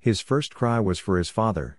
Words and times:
His 0.00 0.20
first 0.20 0.54
cry 0.54 0.80
was 0.80 0.98
for 0.98 1.18
his 1.18 1.28
father. 1.28 1.78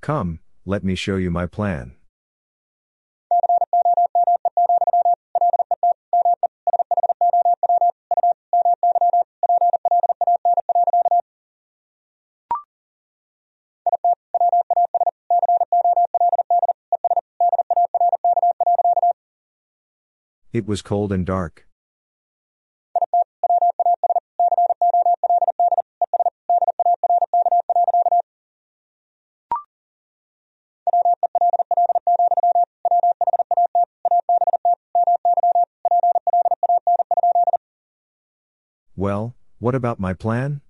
Come, 0.00 0.40
let 0.66 0.84
me 0.84 0.94
show 0.94 1.16
you 1.16 1.30
my 1.30 1.46
plan. 1.46 1.96
It 20.54 20.66
was 20.66 20.82
cold 20.82 21.10
and 21.10 21.26
dark. 21.26 21.66
Well, 38.94 39.34
what 39.58 39.74
about 39.74 39.98
my 39.98 40.14
plan? 40.14 40.60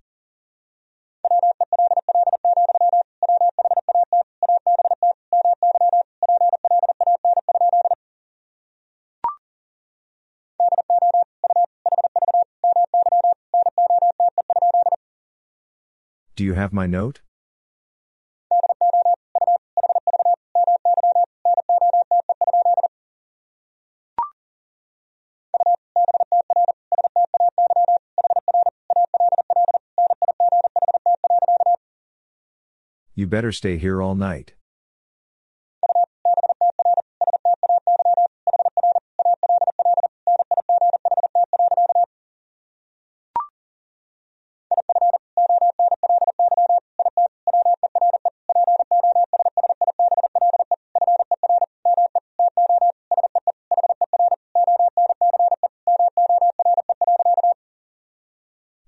Have 16.65 16.73
my 16.73 16.87
note? 16.87 17.21
You 33.15 33.27
better 33.27 33.53
stay 33.53 33.77
here 33.77 34.01
all 34.01 34.15
night. 34.15 34.55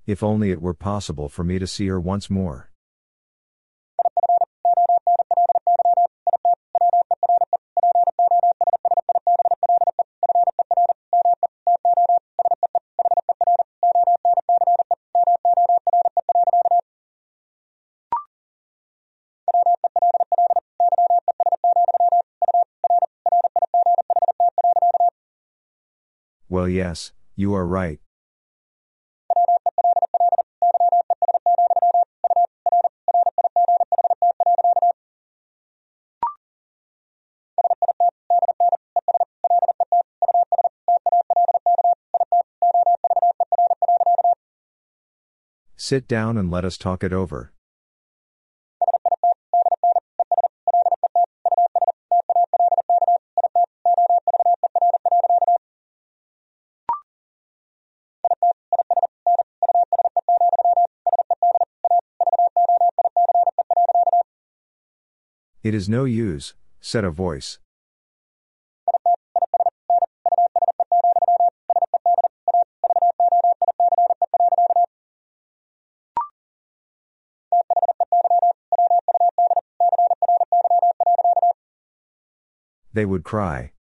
If 0.06 0.22
only 0.22 0.53
it 0.53 0.62
were 0.62 0.72
possible 0.72 1.28
for 1.28 1.43
me 1.43 1.59
to 1.59 1.67
see 1.67 1.89
her 1.89 2.00
once 2.00 2.31
more. 2.31 2.71
Well, 26.49 26.69
yes, 26.69 27.12
you 27.34 27.55
are 27.55 27.67
right. 27.67 28.00
Sit 45.88 46.08
down 46.08 46.36
and 46.36 46.50
let 46.50 46.64
us 46.64 46.76
talk 46.76 47.04
it 47.04 47.12
over. 47.12 47.52
It 65.62 65.72
is 65.72 65.88
no 65.88 66.04
use, 66.04 66.54
said 66.80 67.04
a 67.04 67.10
voice. 67.10 67.60
They 82.96 83.04
would 83.04 83.24
cry. 83.24 83.72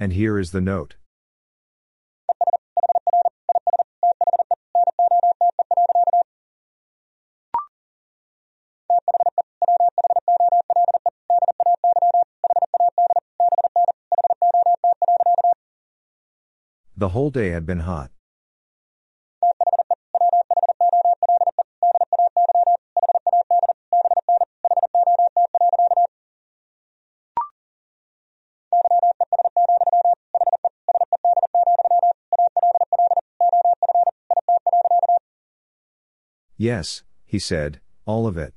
And 0.00 0.12
here 0.14 0.36
is 0.36 0.50
the 0.50 0.60
note. 0.60 0.96
The 16.96 17.08
whole 17.08 17.30
day 17.30 17.50
had 17.50 17.66
been 17.66 17.80
hot. 17.80 18.10
Yes, 36.56 37.02
he 37.26 37.40
said, 37.40 37.80
all 38.06 38.28
of 38.28 38.38
it. 38.38 38.54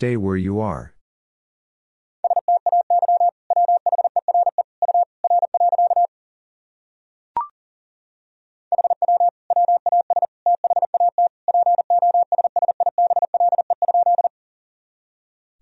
Stay 0.00 0.16
where 0.16 0.36
you 0.36 0.60
are. 0.60 0.94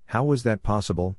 How 0.04 0.22
was 0.22 0.42
that 0.42 0.62
possible? 0.62 1.16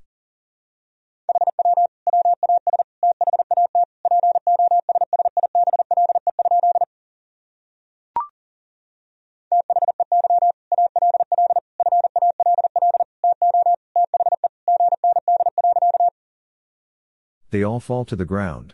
All 17.67 17.79
fall 17.79 18.05
to 18.05 18.15
the 18.15 18.25
ground. 18.25 18.73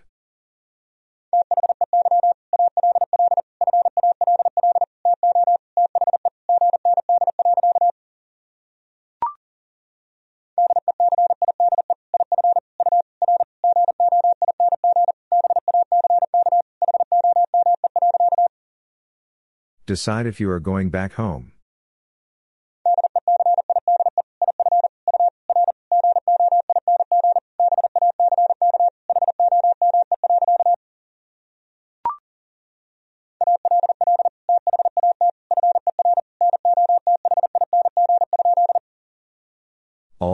Decide 19.86 20.26
if 20.26 20.40
you 20.40 20.50
are 20.50 20.60
going 20.60 20.90
back 20.90 21.14
home. 21.14 21.53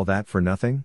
That 0.09 0.27
for 0.27 0.41
nothing? 0.41 0.83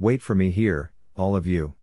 Wait 0.00 0.22
for 0.22 0.34
me 0.34 0.50
here, 0.50 0.92
all 1.16 1.34
of 1.34 1.46
you. 1.46 1.77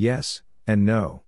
Yes, 0.00 0.40
and 0.66 0.86
no. 0.86 1.24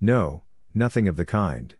No, 0.00 0.44
nothing 0.72 1.08
of 1.08 1.16
the 1.16 1.24
kind. 1.24 1.74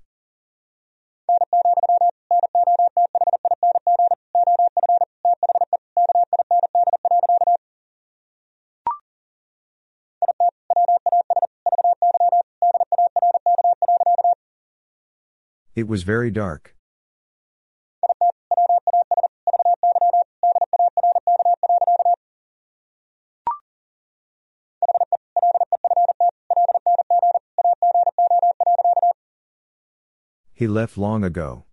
It 15.74 15.86
was 15.86 16.02
very 16.02 16.30
dark. 16.30 16.74
He 30.52 30.66
left 30.66 30.98
long 30.98 31.24
ago. 31.24 31.64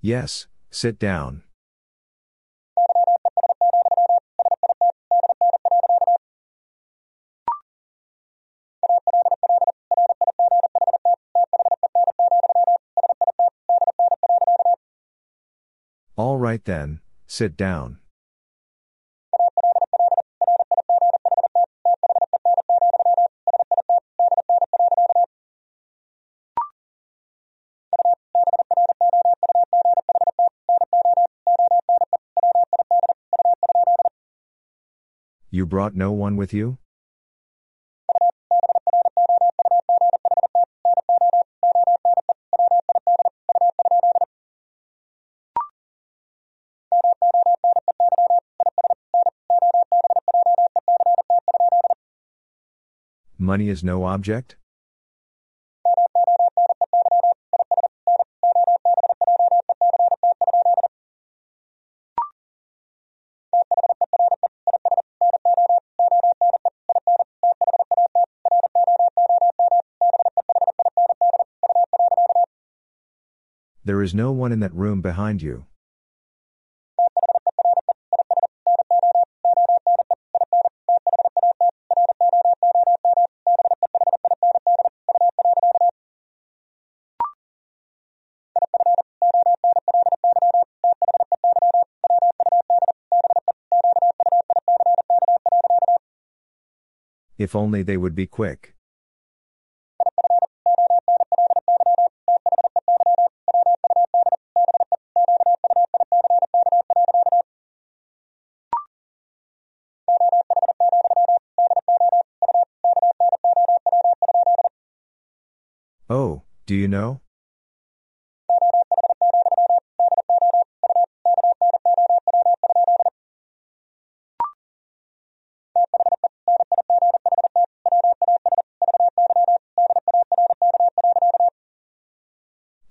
Yes, 0.00 0.46
sit 0.70 0.98
down. 0.98 1.42
All 16.16 16.38
right 16.38 16.64
then, 16.64 17.00
sit 17.26 17.56
down. 17.56 17.98
You 35.60 35.66
brought 35.66 35.94
no 35.94 36.10
one 36.10 36.36
with 36.36 36.54
you? 36.54 36.78
Money 53.36 53.68
is 53.68 53.84
no 53.84 54.04
object? 54.04 54.56
There 73.90 74.02
is 74.02 74.14
no 74.14 74.30
one 74.30 74.52
in 74.52 74.60
that 74.60 74.72
room 74.72 75.00
behind 75.00 75.42
you. 75.42 75.64
If 97.36 97.56
only 97.56 97.82
they 97.82 97.96
would 97.96 98.14
be 98.14 98.28
quick. 98.28 98.76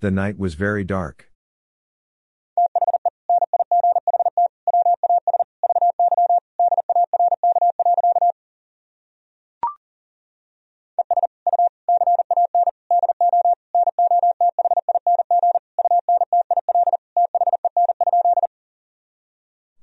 The 0.00 0.10
night 0.10 0.38
was 0.38 0.54
very 0.54 0.82
dark. 0.82 1.30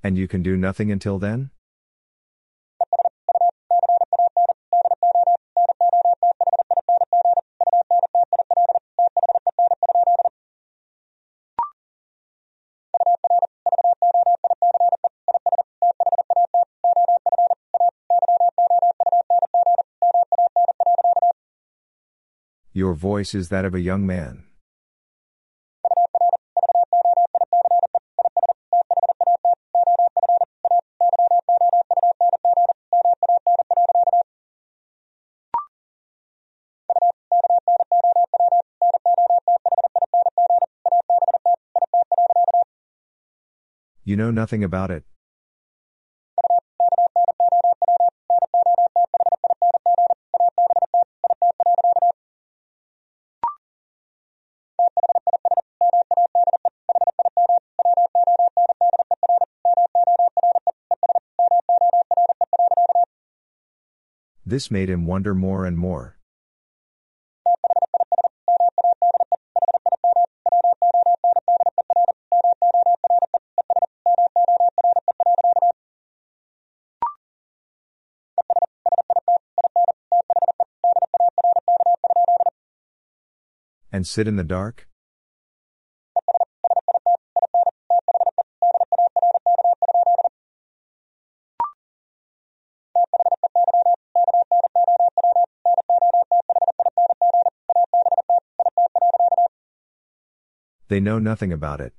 And 0.04 0.18
you 0.18 0.28
can 0.28 0.42
do 0.42 0.58
nothing 0.58 0.92
until 0.92 1.20
then? 1.20 1.52
Your 22.78 22.94
voice 22.94 23.34
is 23.34 23.50
that 23.50 23.66
of 23.66 23.74
a 23.74 23.80
young 23.80 24.06
man. 24.06 24.44
You 44.04 44.16
know 44.16 44.30
nothing 44.30 44.64
about 44.64 44.92
it? 44.92 45.04
This 64.50 64.72
made 64.72 64.90
him 64.90 65.06
wonder 65.06 65.36
more 65.36 65.66
and 65.66 65.78
more. 65.78 66.16
And 83.92 84.08
sit 84.08 84.30
in 84.30 84.38
the 84.38 84.46
dark? 84.46 84.87
They 100.90 101.02
know 101.02 101.20
nothing 101.20 101.52
about 101.52 101.82
it. 101.82 101.94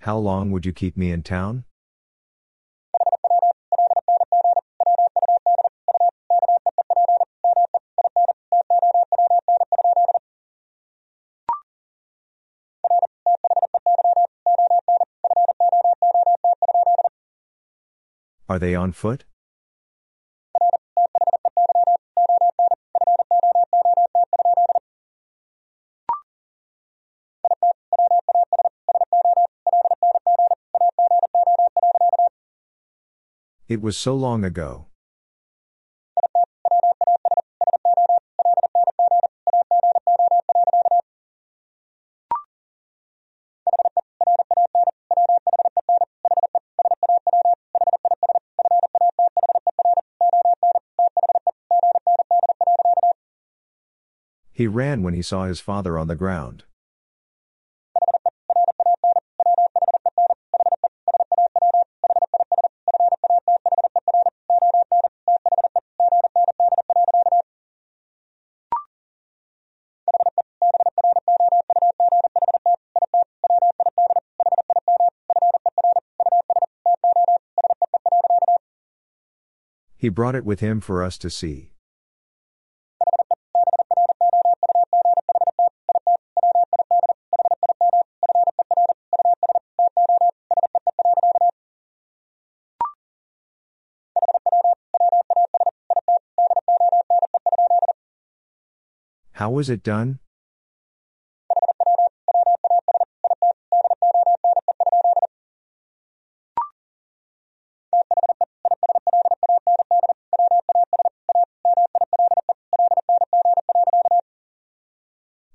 How 0.00 0.18
long 0.18 0.50
would 0.50 0.66
you 0.66 0.72
keep 0.72 0.96
me 0.96 1.12
in 1.12 1.22
town? 1.22 1.64
Are 18.52 18.58
they 18.58 18.74
on 18.74 18.92
foot? 18.92 19.24
It 33.68 33.80
was 33.80 33.96
so 33.96 34.14
long 34.14 34.44
ago. 34.44 34.91
He 54.62 54.68
ran 54.68 55.02
when 55.02 55.12
he 55.12 55.22
saw 55.22 55.46
his 55.46 55.58
father 55.58 55.98
on 55.98 56.06
the 56.06 56.14
ground. 56.14 56.62
He 79.96 80.08
brought 80.08 80.36
it 80.36 80.44
with 80.44 80.60
him 80.60 80.80
for 80.80 81.02
us 81.02 81.18
to 81.18 81.30
see. 81.30 81.72
How 99.42 99.50
was 99.50 99.68
it 99.68 99.82
done? 99.82 100.20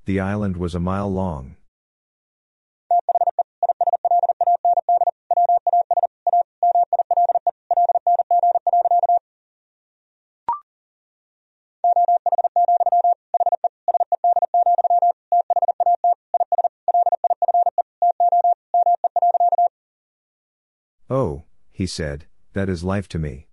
The 0.03 0.20
island 0.20 0.58
was 0.58 0.75
a 0.75 0.82
mile 0.82 1.10
long. 1.10 1.56
He 21.88 21.89
said, 21.89 22.25
that 22.51 22.67
is 22.67 22.84
life 22.84 23.08
to 23.08 23.17
me. 23.17 23.48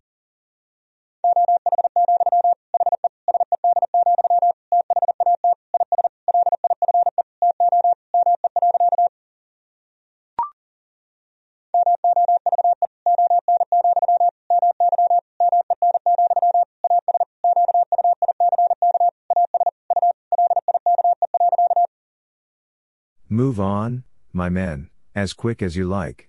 Move 23.29 23.61
on, 23.61 24.03
my 24.33 24.49
men, 24.49 24.91
as 25.15 25.33
quick 25.33 25.63
as 25.63 25.77
you 25.77 25.87
like. 25.87 26.29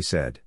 he 0.00 0.02
said. 0.02 0.40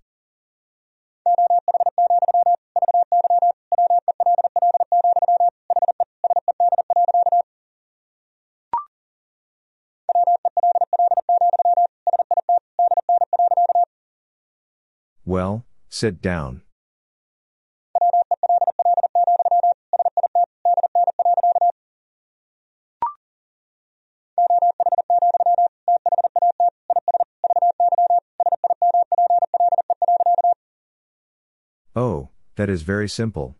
Well, 15.24 15.65
sit 15.88 16.19
down. 16.19 16.63
That 32.55 32.69
is 32.69 32.81
very 32.83 33.10
simple. 33.10 33.55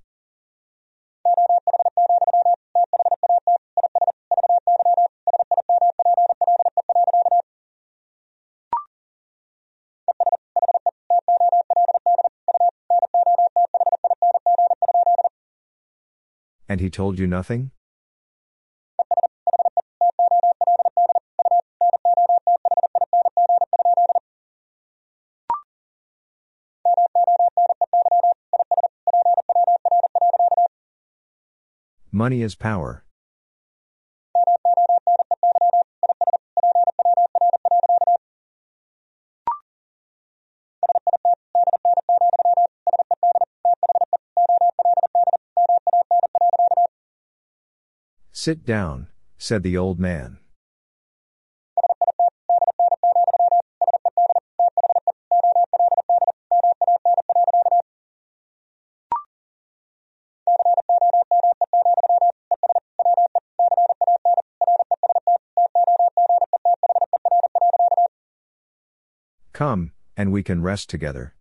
And 16.69 16.79
he 16.79 16.89
told 16.89 17.19
you 17.19 17.27
nothing? 17.27 17.71
Money 32.24 32.42
is 32.42 32.56
power. 32.56 33.03
Sit 48.32 48.65
down, 48.65 49.10
said 49.38 49.63
the 49.63 49.75
old 49.75 50.00
man. 50.00 50.42
Come, 69.53 69.92
and 70.18 70.31
we 70.31 70.42
can 70.42 70.63
rest 70.63 70.89
together. 70.89 71.35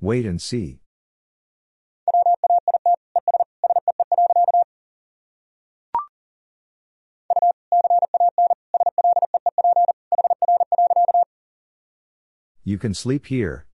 Wait 0.00 0.26
and 0.26 0.42
see. 0.42 0.80
You 12.68 12.78
can 12.78 12.94
sleep 12.94 13.26
here. 13.26 13.64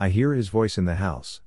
I 0.00 0.08
hear 0.08 0.32
his 0.32 0.48
voice 0.48 0.78
in 0.78 0.86
the 0.86 0.94
house. 0.94 1.42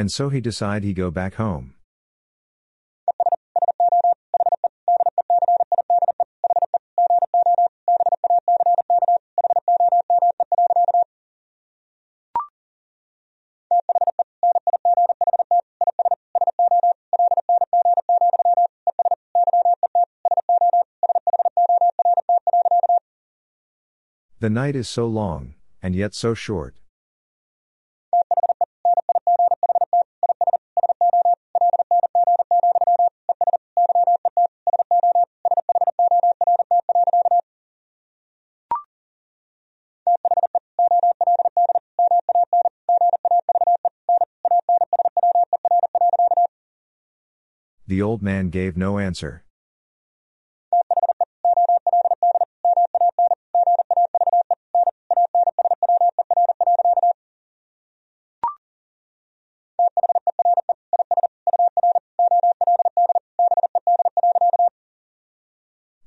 And 0.00 0.10
so 0.10 0.30
he 0.30 0.40
decide 0.40 0.82
he 0.82 0.94
go 0.94 1.10
back 1.10 1.34
home. 1.34 1.74
The 24.38 24.48
night 24.48 24.74
is 24.76 24.88
so 24.88 25.06
long, 25.06 25.56
and 25.82 25.94
yet 25.94 26.14
so 26.14 26.32
short. 26.32 26.79
The 47.90 48.02
old 48.02 48.22
man 48.22 48.50
gave 48.50 48.76
no 48.76 49.00
answer. 49.00 49.42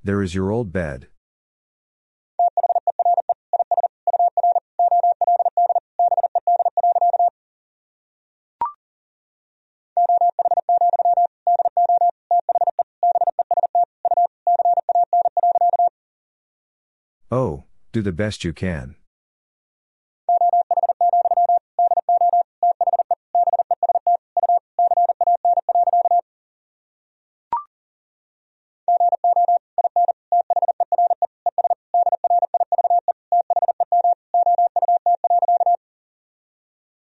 There 0.01 0.21
is 0.21 0.33
your 0.33 0.51
old 0.51 0.71
bed. 0.71 1.09
Do 17.93 18.01
the 18.01 18.11
best 18.11 18.43
you 18.43 18.51
can. 18.51 18.95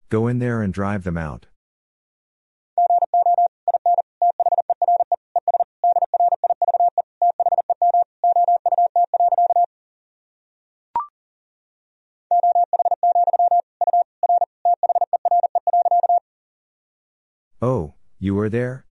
Go 0.08 0.26
in 0.26 0.38
there 0.38 0.62
and 0.62 0.72
drive 0.72 1.04
them 1.04 1.18
out. 1.18 1.47
There? 18.48 18.84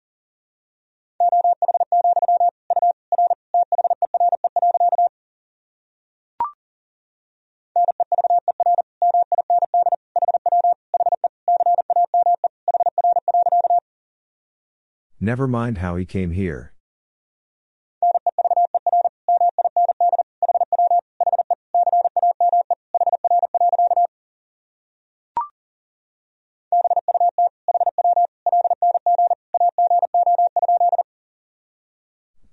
Never 15.19 15.49
mind 15.49 15.79
how 15.79 15.97
he 15.97 16.05
came 16.05 16.31
here. 16.31 16.76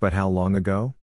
But 0.03 0.11
how 0.11 0.27
long 0.27 0.53
ago? 0.53 0.95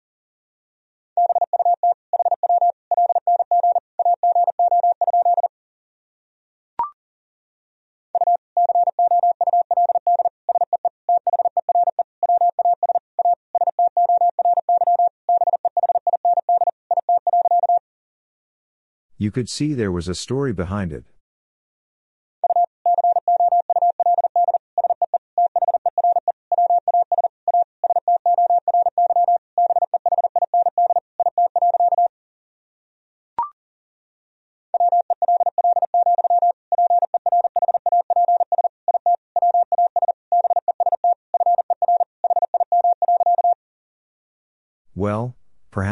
You 19.18 19.32
could 19.32 19.48
see 19.48 19.74
there 19.74 19.94
was 19.94 20.10
a 20.10 20.14
story 20.14 20.52
behind 20.52 20.92
it. 20.92 21.06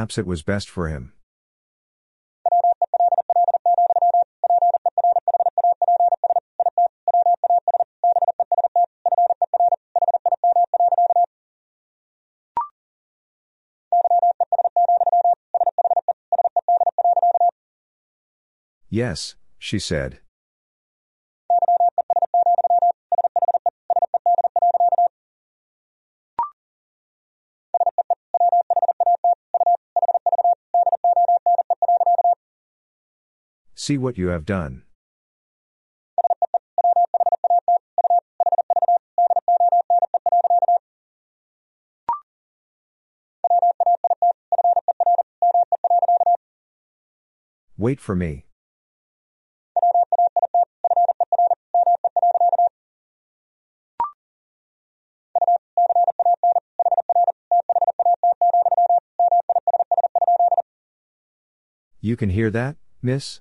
Perhaps 0.08 0.17
it 0.17 0.26
was 0.26 0.41
best 0.41 0.70
for 0.70 0.88
him. 0.88 1.12
Yes, 18.89 19.36
she 19.60 19.78
said. 19.78 20.20
See 33.88 33.97
what 33.97 34.17
you 34.17 34.28
have 34.28 34.43
done. 34.43 34.84
Wait 47.78 48.02
for 48.02 48.13
me. 48.13 48.43
You 62.02 62.17
can 62.17 62.32
hear 62.32 62.52
that, 62.52 62.76
miss? 63.02 63.39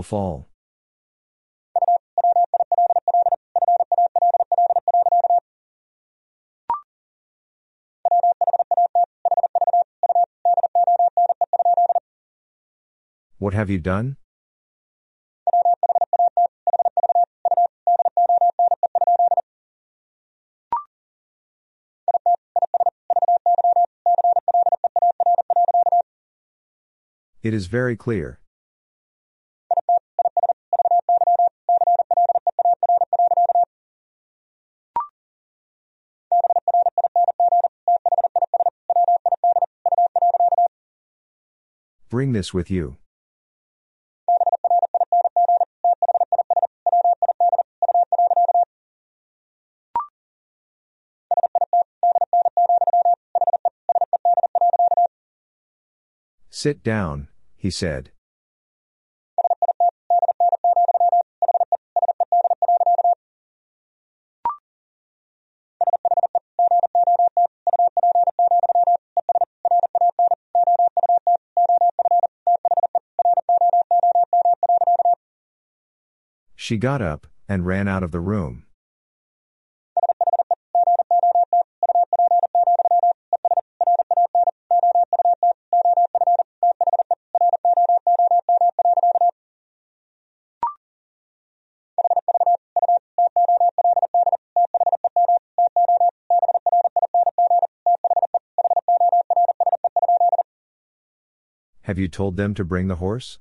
Will 0.00 0.04
fall. 0.04 0.48
What 13.38 13.52
have 13.52 13.68
you 13.68 13.78
done? 13.78 14.16
It 27.42 27.54
is 27.54 27.66
very 27.66 27.96
clear. 27.96 28.39
Bring 42.20 42.32
this 42.32 42.52
with 42.52 42.70
you. 42.70 42.98
Sit 56.50 56.84
down, 56.84 57.28
he 57.56 57.70
said. 57.70 58.10
She 76.70 76.76
got 76.76 77.02
up 77.02 77.26
and 77.48 77.66
ran 77.66 77.88
out 77.88 78.04
of 78.04 78.12
the 78.12 78.20
room. 78.20 78.64
Have 101.82 101.98
you 101.98 102.06
told 102.06 102.36
them 102.36 102.54
to 102.54 102.64
bring 102.64 102.86
the 102.86 102.94
horse? 102.94 103.40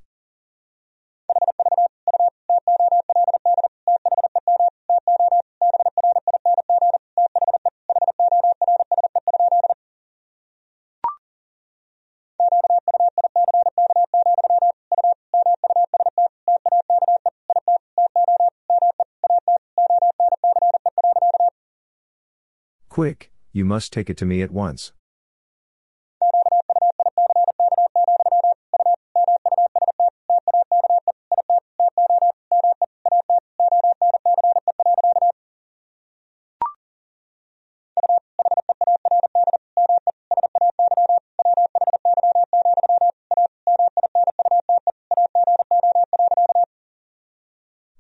Quick, 23.00 23.32
you 23.54 23.64
must 23.64 23.94
take 23.94 24.10
it 24.10 24.18
to 24.18 24.26
me 24.26 24.42
at 24.42 24.52
once. 24.52 24.92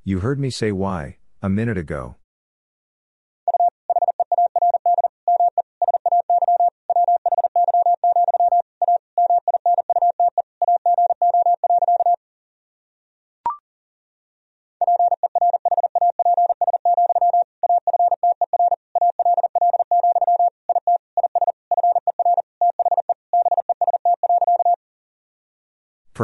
You 0.04 0.20
heard 0.20 0.42
me 0.42 0.50
say 0.50 0.74
why, 0.74 1.20
a 1.42 1.48
minute 1.48 1.78
ago. 1.78 2.19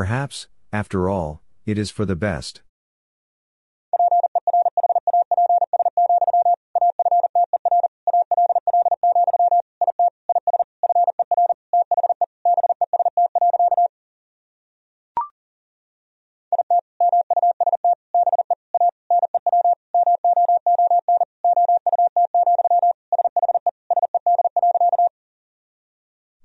Perhaps, 0.05 0.45
after 0.71 1.09
all, 1.09 1.41
it 1.65 1.79
is 1.79 1.89
for 1.89 2.05
the 2.05 2.15
best. 2.15 2.61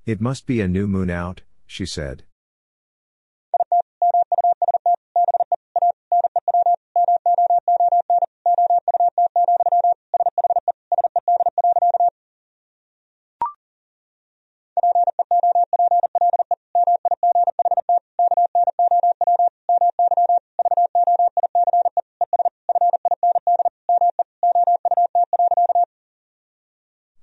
It 0.07 0.19
must 0.19 0.47
be 0.47 0.61
a 0.61 0.67
new 0.67 0.87
moon 0.87 1.11
out, 1.11 1.43
she 1.67 1.85
said. 1.85 2.23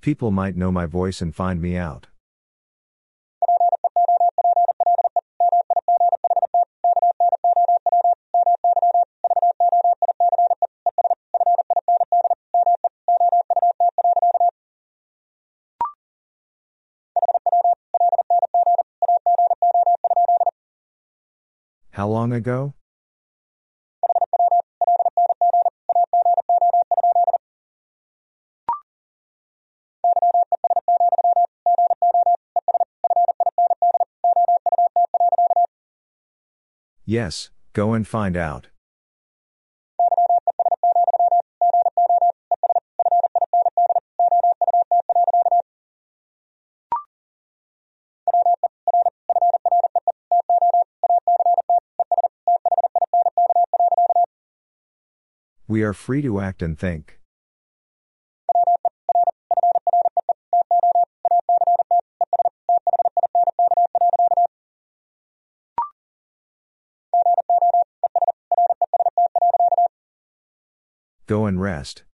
People 0.09 0.31
might 0.31 0.57
know 0.57 0.73
my 0.73 0.87
voice 0.87 1.21
and 1.21 1.35
find 1.35 1.61
me 1.61 1.77
out. 1.77 2.07
How 21.90 22.09
long 22.09 22.33
ago? 22.33 22.78
Yes, 37.11 37.49
go 37.73 37.94
and 37.94 38.07
find 38.07 38.37
out. 38.37 38.66
We 55.66 55.83
are 55.83 55.94
free 55.94 56.21
to 56.21 56.40
act 56.40 56.61
and 56.61 56.79
think. 56.79 57.18
Go 71.29 71.45
and 71.45 71.61
rest. 71.61 72.05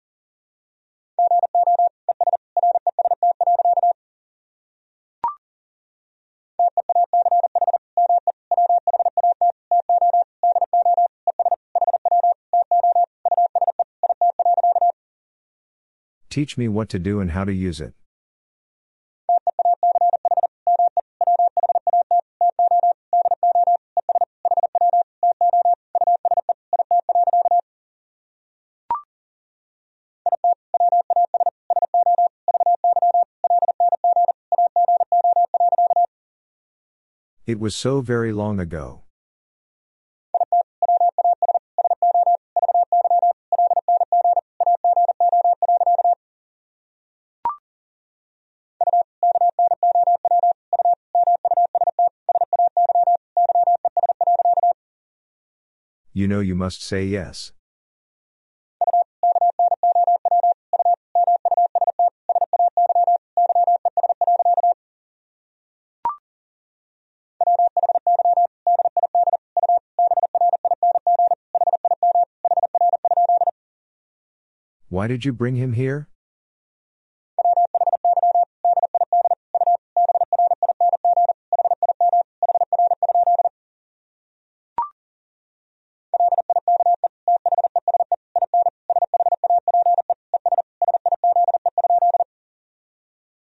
Teach 16.28 16.58
me 16.58 16.66
what 16.66 16.88
to 16.88 16.98
do 16.98 17.20
and 17.20 17.30
how 17.30 17.44
to 17.44 17.54
use 17.54 17.80
it. 17.80 17.94
It 37.46 37.60
was 37.60 37.76
so 37.76 38.00
very 38.00 38.32
long 38.32 38.58
ago. 38.58 39.02
You 56.14 56.28
know 56.28 56.40
you 56.40 56.54
must 56.54 56.82
say 56.82 57.04
yes. 57.04 57.52
Why 75.04 75.08
did 75.08 75.26
you 75.26 75.34
bring 75.34 75.56
him 75.56 75.74
here? 75.74 76.08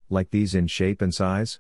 Like 0.10 0.30
these 0.30 0.56
in 0.56 0.68
shape 0.68 1.02
and 1.02 1.14
size? 1.14 1.60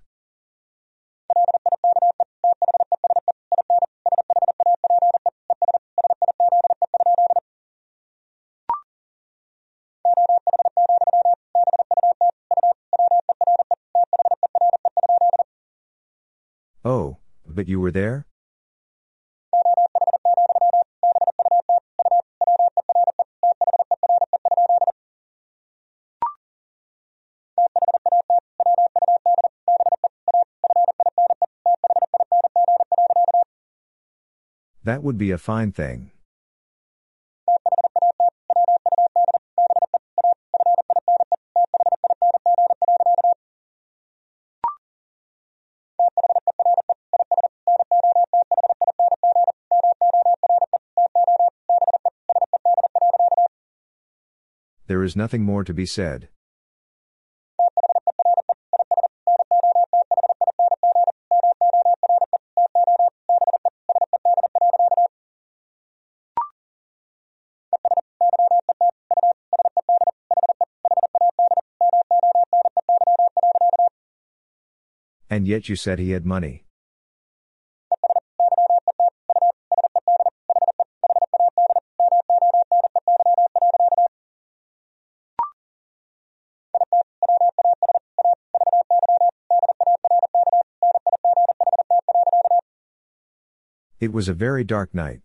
But 17.62 17.68
you 17.68 17.80
were 17.80 17.92
there? 17.92 18.26
That 34.84 35.04
would 35.04 35.20
be 35.20 35.30
a 35.30 35.38
fine 35.38 35.72
thing. 35.72 36.10
There 54.92 55.06
is 55.06 55.16
nothing 55.16 55.46
more 55.46 55.64
to 55.64 55.74
be 55.74 55.86
said. 55.86 56.28
And 75.30 75.48
yet 75.48 75.70
you 75.70 75.78
said 75.78 76.00
he 76.00 76.12
had 76.12 76.26
money. 76.26 76.66
It 94.02 94.12
was 94.12 94.28
a 94.28 94.34
very 94.34 94.64
dark 94.64 94.96
night. 94.96 95.22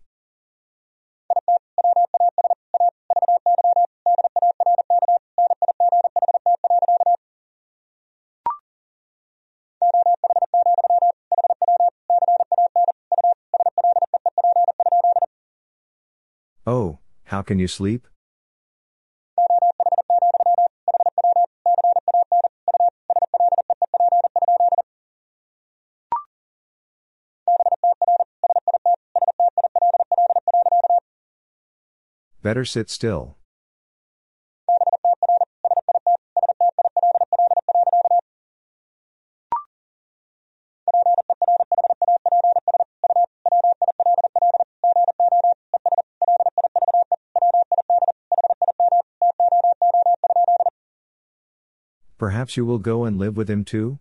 Oh, 16.67 16.99
how 17.23 17.41
can 17.41 17.57
you 17.57 17.67
sleep? 17.67 18.07
Better 32.47 32.63
sit 32.63 32.89
still. 32.89 33.35
Perhaps 52.17 52.55
you 52.55 52.63
will 52.65 52.77
go 52.79 53.03
and 53.03 53.19
live 53.19 53.35
with 53.35 53.49
him 53.49 53.65
too? 53.65 53.99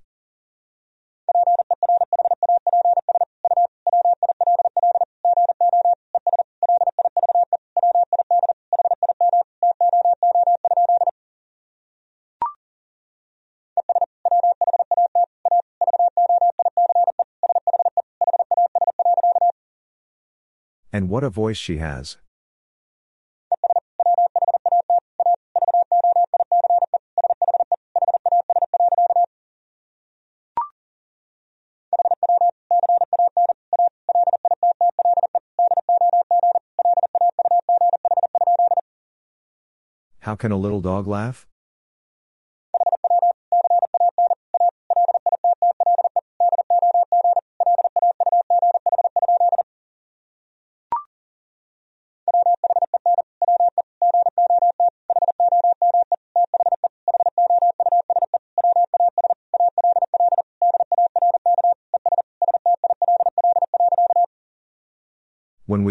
What 21.16 21.24
a 21.24 21.30
voice 21.30 21.56
she 21.56 21.78
has. 21.78 22.18
How 40.20 40.36
can 40.36 40.52
a 40.52 40.58
little 40.58 40.82
dog 40.82 41.06
laugh? 41.06 41.46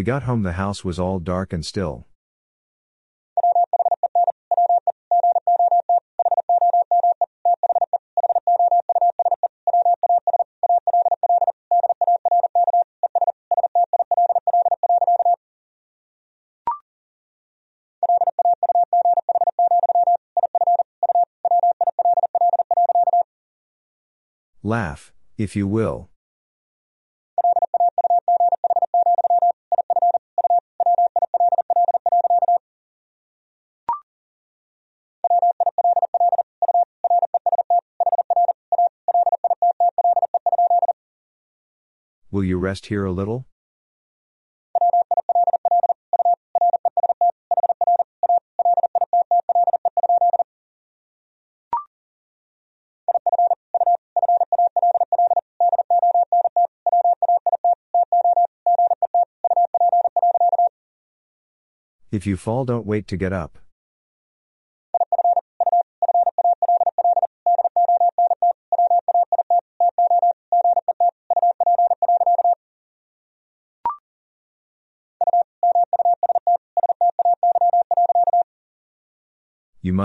Got 0.06 0.24
home, 0.24 0.44
the 0.44 0.54
house 0.54 0.86
was 0.86 1.00
all 1.00 1.20
dark 1.20 1.52
and 1.52 1.66
still. 1.66 2.06
Laugh, 24.64 25.14
if 25.38 25.56
you 25.56 25.68
will. 25.68 26.10
Will 42.36 42.44
you 42.44 42.58
rest 42.58 42.88
here 42.88 43.06
a 43.06 43.14
little? 43.14 43.46
If 62.12 62.28
you 62.28 62.36
fall, 62.36 62.66
don't 62.66 62.86
wait 62.86 63.08
to 63.08 63.16
get 63.16 63.32
up. 63.32 63.65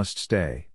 Must 0.01 0.17
stay. 0.19 0.67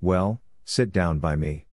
Well, 0.00 0.40
sit 0.64 0.92
down 0.92 1.18
by 1.18 1.34
me. 1.34 1.69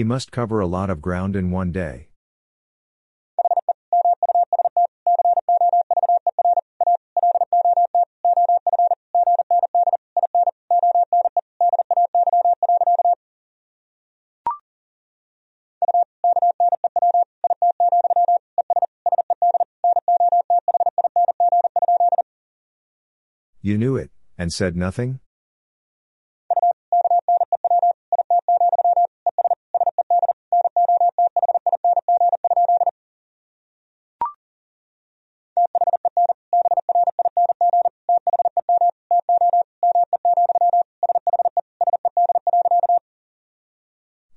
He 0.00 0.04
must 0.04 0.32
cover 0.32 0.60
a 0.60 0.66
lot 0.66 0.88
of 0.88 1.02
ground 1.02 1.36
in 1.36 1.50
one 1.50 1.72
day. 1.72 2.08
You 23.60 23.76
knew 23.76 23.96
it, 23.96 24.10
and 24.38 24.50
said 24.50 24.76
nothing? 24.76 25.20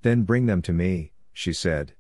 Then 0.04 0.24
bring 0.24 0.48
them 0.48 0.62
to 0.64 0.74
me, 0.74 1.14
she 1.32 1.54
said. 1.54 1.94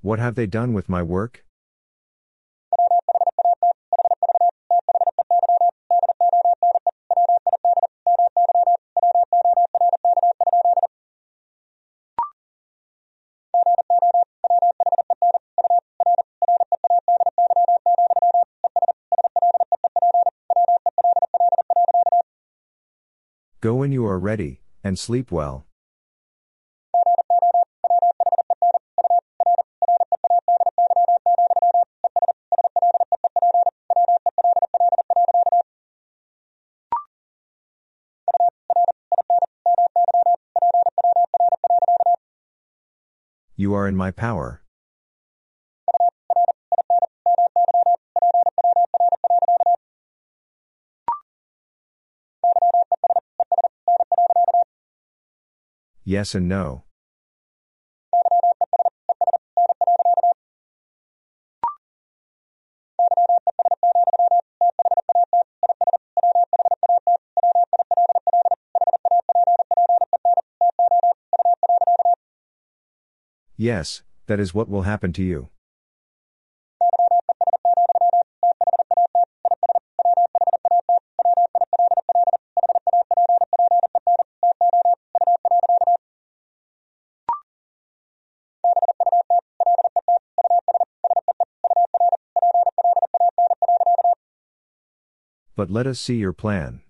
What 0.00 0.20
have 0.20 0.36
they 0.36 0.46
done 0.46 0.72
with 0.72 0.88
my 0.88 1.02
work? 1.02 1.44
And 24.88 24.98
sleep 24.98 25.30
well. 25.30 25.66
You 43.56 43.74
are 43.74 43.86
in 43.86 43.94
my 43.94 44.10
power. 44.10 44.62
Yes 56.08 56.34
and 56.34 56.48
no. 56.48 56.84
Yes, 73.58 74.02
that 74.28 74.40
is 74.40 74.54
what 74.54 74.70
will 74.70 74.82
happen 74.84 75.12
to 75.12 75.22
you. 75.22 75.50
But 95.58 95.72
let 95.72 95.88
us 95.88 95.98
see 95.98 96.14
your 96.14 96.32
plan. 96.32 96.82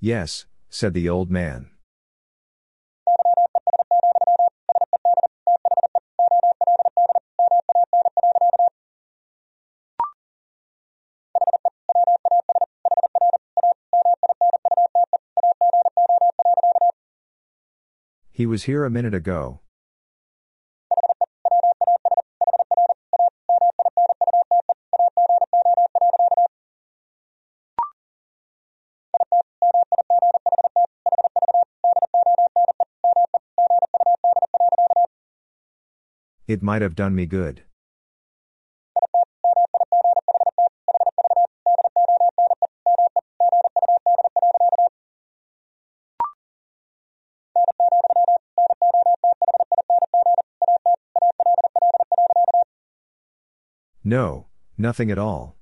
Yes, 0.00 0.46
said 0.70 0.94
the 0.94 1.10
old 1.10 1.30
man. 1.30 1.73
He 18.36 18.46
was 18.46 18.64
here 18.64 18.84
a 18.84 18.90
minute 18.90 19.14
ago. 19.14 19.60
It 36.48 36.60
might 36.60 36.82
have 36.82 36.96
done 36.96 37.14
me 37.14 37.26
good. 37.26 37.62
No, 54.06 54.48
nothing 54.76 55.10
at 55.10 55.18
all. 55.18 55.56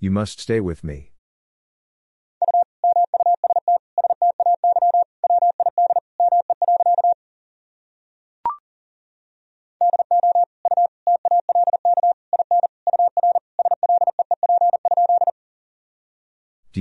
You 0.00 0.10
must 0.10 0.40
stay 0.40 0.58
with 0.58 0.82
me. 0.82 1.09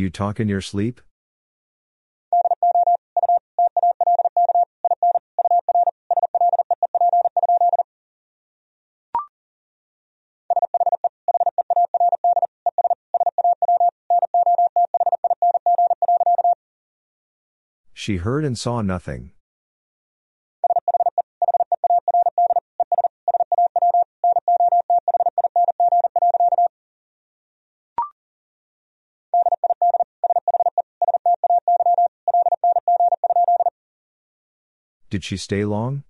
You 0.09 0.11
talk 0.11 0.39
in 0.39 0.49
your 0.49 0.59
sleep? 0.59 1.01
She 17.93 18.17
heard 18.17 18.43
and 18.43 18.57
saw 18.57 18.81
nothing. 18.81 19.33
Did 35.19 35.25
she 35.25 35.35
stay 35.35 35.65
long? 35.65 36.03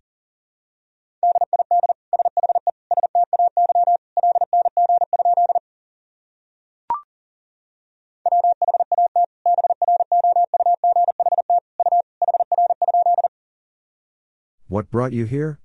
What 14.68 14.92
brought 14.92 15.12
you 15.12 15.26
here? 15.26 15.60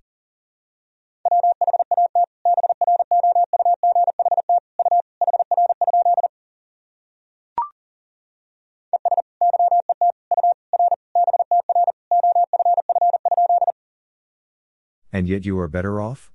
And 15.24 15.30
yet 15.30 15.46
you 15.46 15.58
are 15.58 15.68
better 15.68 16.02
off? 16.02 16.30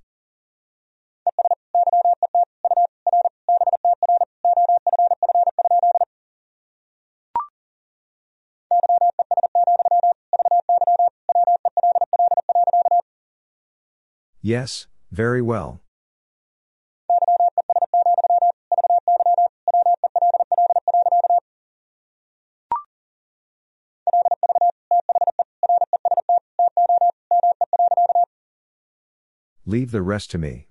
Yes, 14.42 14.88
very 15.12 15.40
well. 15.40 15.79
Leave 29.70 29.92
the 29.92 30.02
rest 30.02 30.32
to 30.32 30.36
me. 30.36 30.66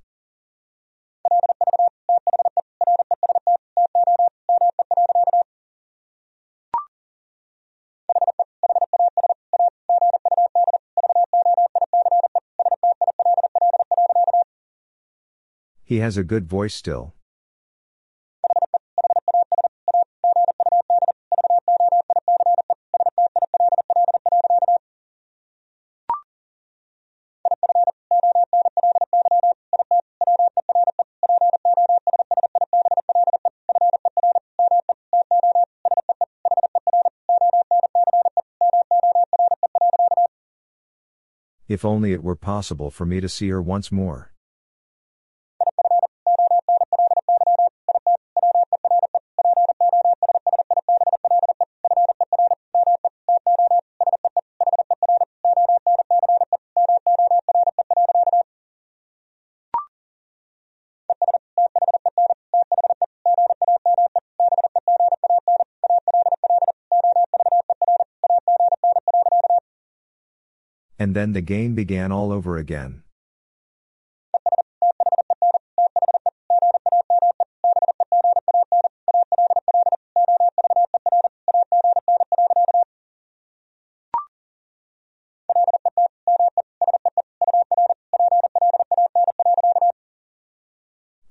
He 15.85 15.99
has 15.99 16.17
a 16.17 16.25
good 16.25 16.45
voice 16.45 16.75
still. 16.75 17.13
If 41.70 41.86
only 41.86 42.13
it 42.13 42.24
were 42.24 42.36
possible 42.36 42.89
for 42.89 43.05
me 43.05 43.22
to 43.22 43.30
see 43.30 43.49
her 43.49 43.61
once 43.61 43.91
more. 43.91 44.34
And 71.10 71.16
then 71.16 71.34
the 71.34 71.41
game 71.41 71.74
began 71.74 72.12
all 72.12 72.32
over 72.32 72.57
again. 72.57 73.01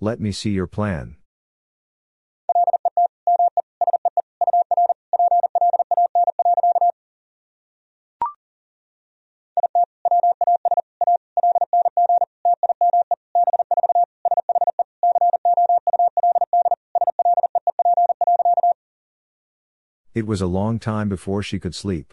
Let 0.00 0.18
me 0.18 0.32
see 0.32 0.50
your 0.50 0.66
plan. 0.66 1.17
It 20.18 20.26
was 20.26 20.40
a 20.40 20.48
long 20.48 20.80
time 20.80 21.08
before 21.08 21.44
she 21.44 21.60
could 21.60 21.76
sleep. 21.76 22.12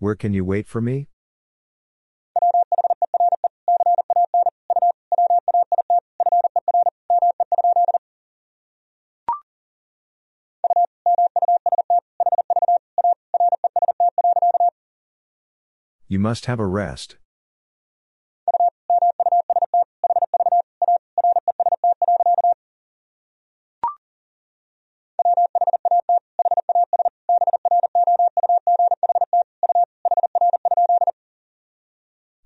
Where 0.00 0.16
can 0.16 0.32
you 0.32 0.44
wait 0.44 0.66
for 0.66 0.80
me? 0.80 1.06
Must 16.26 16.46
have 16.46 16.58
a 16.58 16.66
rest. 16.66 17.14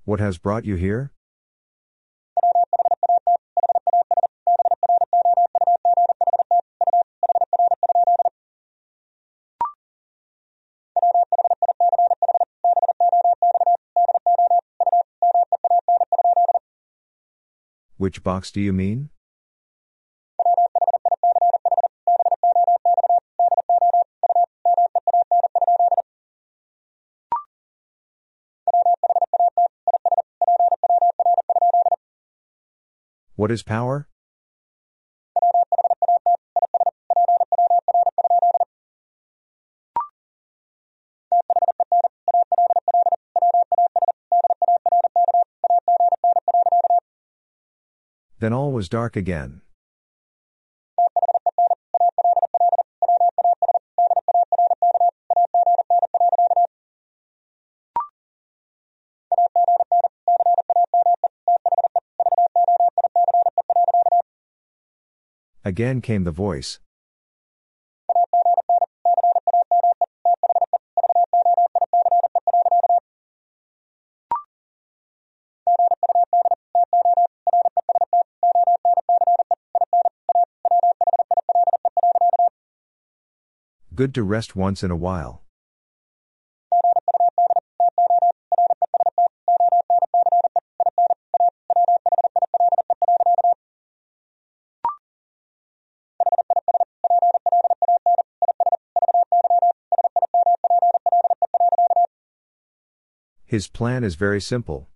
What 0.04 0.20
has 0.20 0.36
brought 0.36 0.66
you 0.66 0.74
here? 0.74 1.12
Which 18.00 18.22
box 18.22 18.50
do 18.50 18.62
you 18.62 18.72
mean? 18.72 19.10
What 33.36 33.50
is 33.50 33.62
power? 33.62 34.09
Then 48.40 48.54
all 48.54 48.72
was 48.72 48.88
dark 48.88 49.16
again. 49.16 49.60
Again 65.62 66.00
came 66.00 66.24
the 66.24 66.30
voice. 66.30 66.80
Good 84.00 84.14
to 84.14 84.22
rest 84.22 84.56
once 84.56 84.82
in 84.82 84.90
a 84.90 84.96
while. 84.96 85.42
His 103.44 103.68
plan 103.68 104.02
is 104.02 104.14
very 104.14 104.40
simple. 104.40 104.88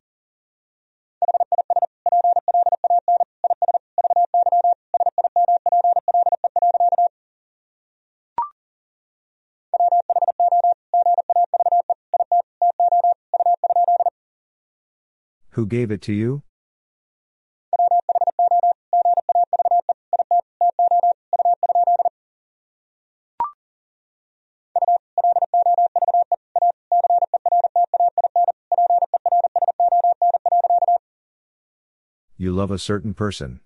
Who 15.64 15.68
gave 15.68 15.90
it 15.90 16.02
to 16.02 16.12
you? 16.12 16.42
You 32.36 32.52
love 32.52 32.70
a 32.70 32.78
certain 32.78 33.14
person. 33.14 33.60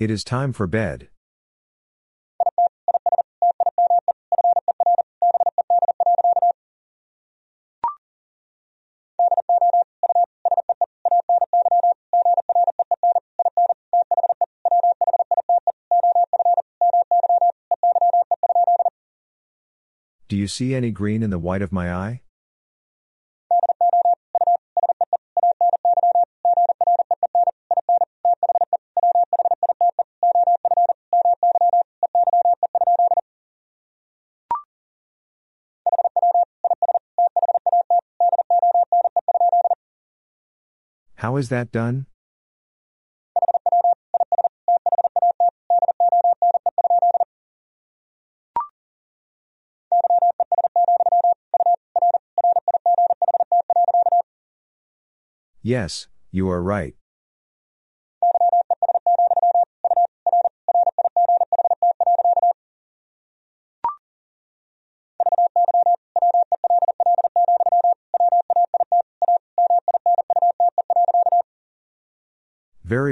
It 0.00 0.10
is 0.10 0.24
time 0.24 0.54
for 0.54 0.66
bed. 0.66 1.10
Do 20.28 20.36
you 20.36 20.48
see 20.48 20.74
any 20.74 20.90
green 20.90 21.22
in 21.22 21.28
the 21.28 21.38
white 21.38 21.60
of 21.60 21.72
my 21.72 21.92
eye? 21.92 22.22
Is 41.40 41.48
that 41.48 41.72
done? 41.72 42.06
Yes, 55.62 56.08
you 56.30 56.48
are 56.50 56.62
right. 56.62 56.94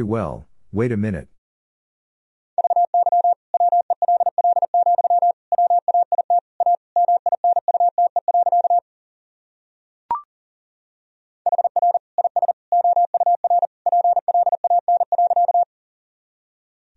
Well, 0.09 0.49
wait 0.73 0.91
a 0.91 0.97
minute. 0.97 1.29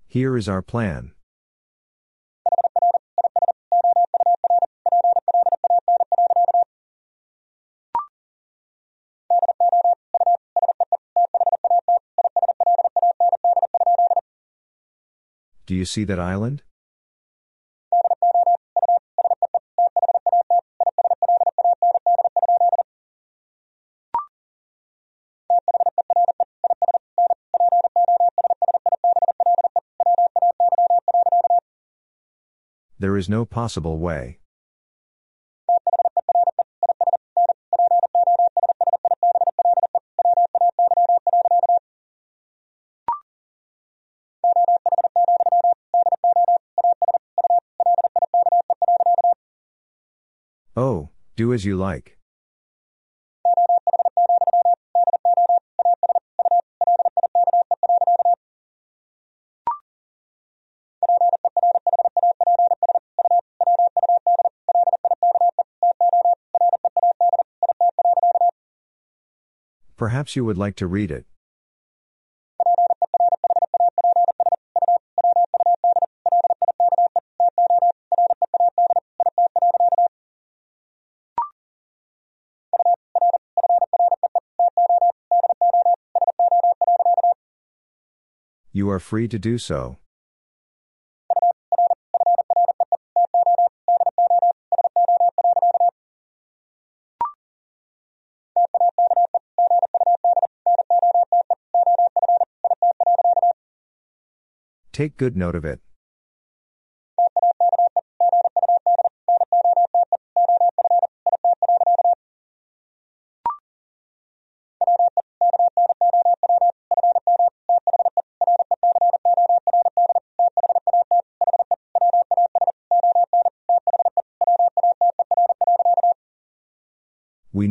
Here 0.07 0.37
is 0.37 0.47
our 0.47 0.61
plan. 0.61 1.11
Do 15.71 15.77
you 15.77 15.85
see 15.85 16.03
that 16.03 16.19
island? 16.19 16.63
There 32.99 33.15
is 33.15 33.29
no 33.29 33.45
possible 33.45 33.97
way. 33.97 34.40
Do 51.41 51.53
as 51.53 51.65
you 51.65 51.75
like. 51.75 52.17
Perhaps 69.97 70.35
you 70.35 70.43
would 70.45 70.57
like 70.57 70.75
to 70.75 70.87
read 70.87 71.11
it. 71.11 71.30
Are 88.91 88.99
free 88.99 89.27
to 89.27 89.39
do 89.39 89.57
so. 89.57 89.97
Take 104.91 105.17
good 105.17 105.35
note 105.37 105.55
of 105.55 105.65
it. 105.65 105.79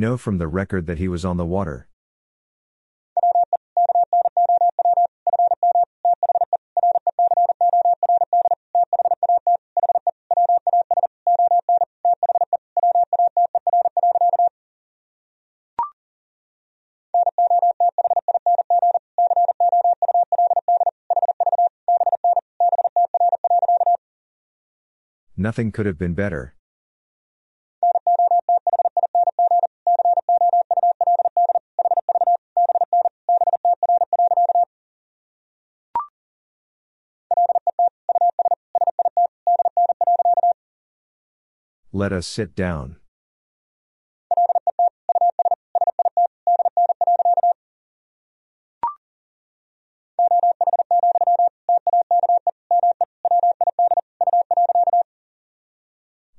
Know 0.01 0.17
from 0.17 0.39
the 0.39 0.49
record 0.49 0.87
that 0.87 0.99
he 0.99 1.07
was 1.07 1.25
on 1.25 1.37
the 1.37 1.45
water. 1.45 1.87
Nothing 25.37 25.73
could 25.73 25.87
have 25.87 25.97
been 25.97 26.13
better. 26.13 26.55
Let 42.01 42.15
us 42.15 42.27
sit 42.27 42.57
down. 42.57 42.97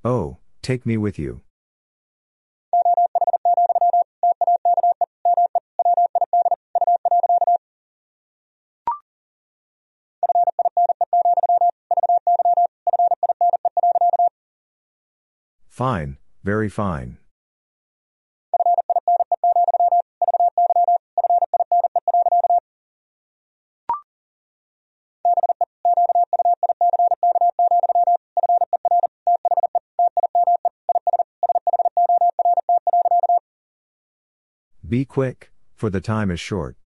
Oh, 0.04 0.38
take 0.64 0.84
me 0.84 0.98
with 0.98 1.20
you. 1.20 1.42
Fine, 15.82 16.18
very 16.44 16.70
fine. 16.70 17.18
Be 34.88 35.04
quick, 35.04 35.52
for 35.74 35.90
the 35.90 36.00
time 36.00 36.30
is 36.30 36.40
short. 36.40 36.78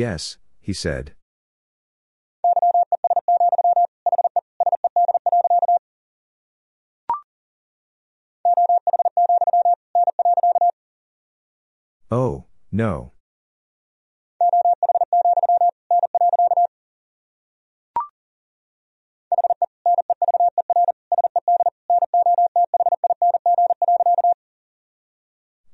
Yes, 0.00 0.38
he 0.62 0.72
said. 0.72 1.12
Oh, 12.10 12.46
no. 12.72 13.12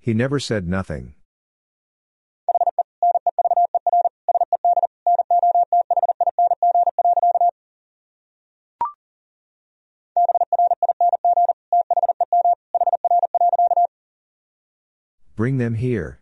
He 0.01 0.13
never 0.15 0.41
said 0.41 0.67
nothing. 0.67 1.15
Bring 15.47 15.59
them 15.59 15.75
here. 15.75 16.19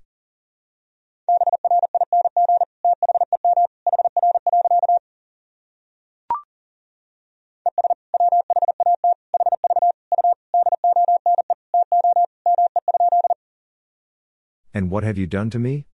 And 14.74 14.90
what 14.90 15.04
have 15.04 15.16
you 15.16 15.26
done 15.26 15.48
to 15.48 15.58
me? 15.58 15.86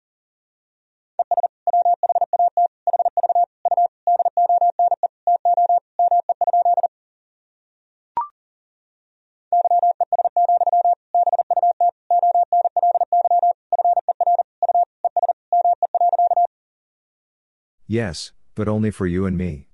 Yes, 17.92 18.34
but 18.54 18.68
only 18.68 18.92
for 18.92 19.08
you 19.08 19.26
and 19.26 19.36
me. 19.36 19.68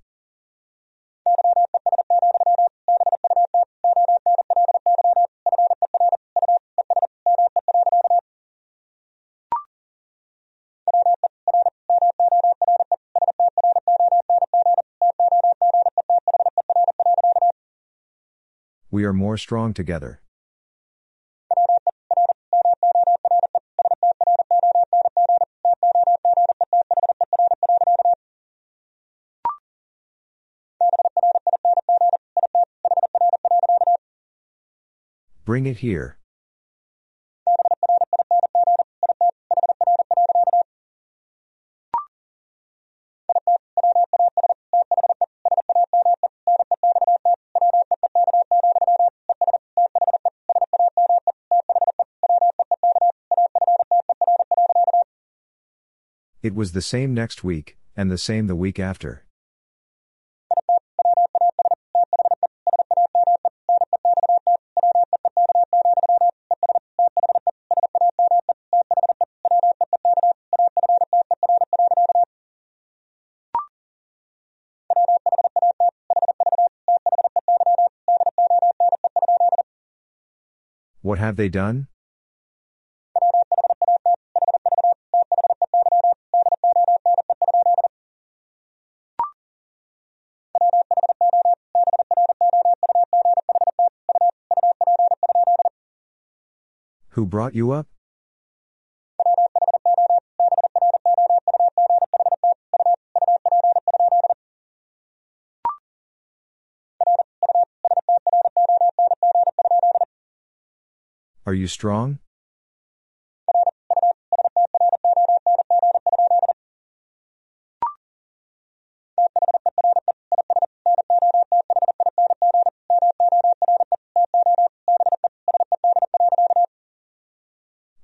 We 18.90 19.04
are 19.04 19.12
more 19.12 19.36
strong 19.36 19.74
together. 19.74 20.22
Bring 35.56 35.64
it 35.64 35.78
here. 35.78 36.18
It 56.42 56.54
was 56.54 56.72
the 56.72 56.82
same 56.82 57.14
next 57.14 57.42
week, 57.42 57.78
and 57.96 58.10
the 58.10 58.18
same 58.18 58.46
the 58.46 58.54
week 58.54 58.78
after. 58.78 59.25
What 81.16 81.24
have 81.24 81.36
they 81.36 81.48
done? 81.48 81.88
Who 97.12 97.24
brought 97.24 97.54
you 97.54 97.70
up? 97.70 97.95
You 111.56 111.66
strong? 111.66 112.18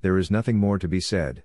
There 0.00 0.18
is 0.18 0.30
nothing 0.30 0.58
more 0.58 0.78
to 0.80 0.88
be 0.88 1.00
said. 1.00 1.44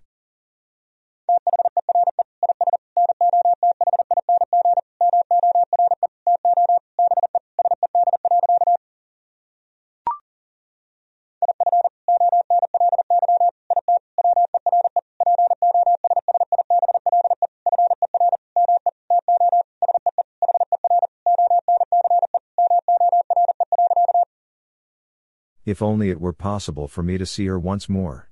If 25.67 25.81
only 25.81 26.09
it 26.09 26.21
were 26.21 26.31
possible 26.31 26.87
for 26.87 27.03
me 27.03 27.17
to 27.17 27.25
see 27.25 27.45
her 27.47 27.59
once 27.59 27.89
more. 27.89 28.29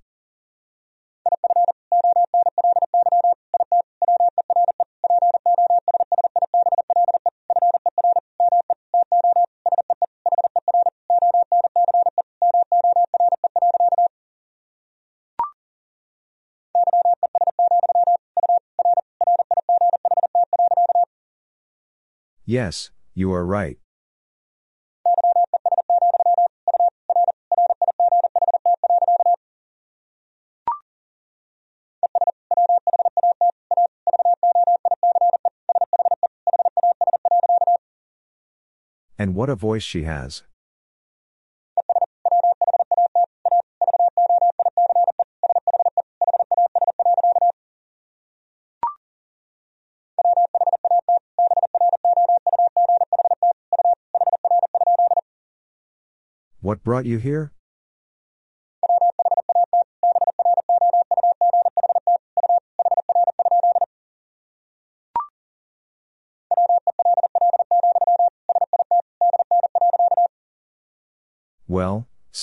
Yes, 22.46 22.92
you 23.14 23.34
are 23.34 23.46
right. 23.46 23.78
What 39.36 39.50
a 39.50 39.56
voice 39.56 39.84
she 39.84 40.04
has. 40.04 40.44
What 56.62 56.82
brought 56.82 57.06
you 57.06 57.18
here? 57.18 57.52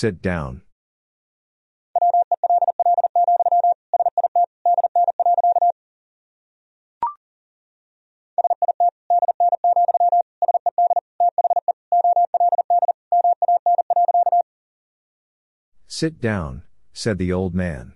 Sit 0.03 0.21
down. 0.21 0.61
Sit 15.87 16.19
down, 16.19 16.63
said 16.91 17.17
the 17.17 17.31
old 17.31 17.55
man. 17.55 17.93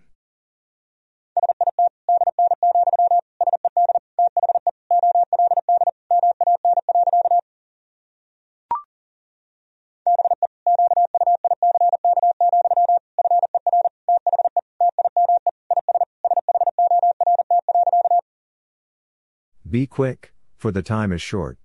Be 19.77 19.85
quick, 19.85 20.33
for 20.55 20.71
the 20.71 20.81
time 20.81 21.11
is 21.11 21.21
short. 21.21 21.59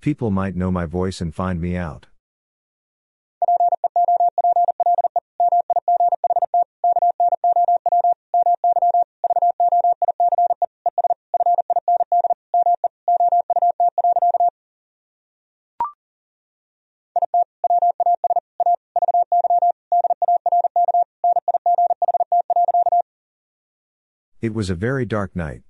People 0.00 0.30
might 0.30 0.56
know 0.56 0.70
my 0.70 0.86
voice 0.86 1.20
and 1.20 1.34
find 1.34 1.60
me 1.60 1.76
out. 1.76 2.09
It 24.42 24.54
was 24.54 24.70
a 24.70 24.74
very 24.74 25.04
dark 25.04 25.36
night. 25.36 25.62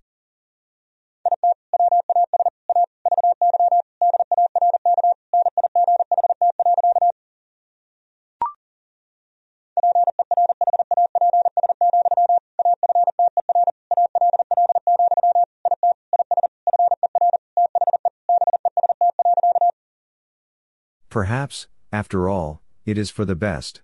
Perhaps, 21.09 21.67
after 21.93 22.29
all, 22.29 22.63
it 22.87 22.97
is 22.97 23.11
for 23.11 23.25
the 23.25 23.35
best. 23.35 23.83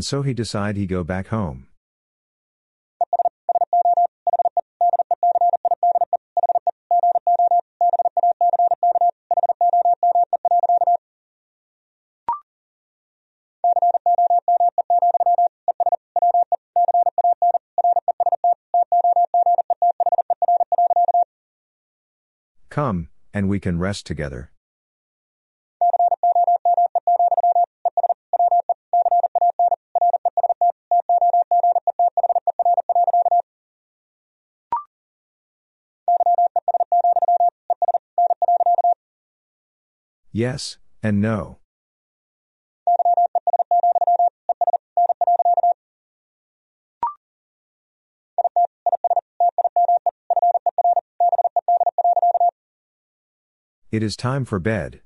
And 0.00 0.04
so 0.06 0.22
he 0.22 0.32
decide 0.32 0.78
he 0.78 0.86
go 0.86 1.04
back 1.04 1.26
home. 1.26 1.66
Come, 22.70 23.10
and 23.34 23.50
we 23.50 23.60
can 23.60 23.78
rest 23.78 24.06
together. 24.06 24.50
Yes, 40.40 40.78
and 41.02 41.20
no. 41.20 41.58
It 53.90 54.02
is 54.02 54.16
time 54.16 54.46
for 54.46 54.58
bed. 54.58 55.02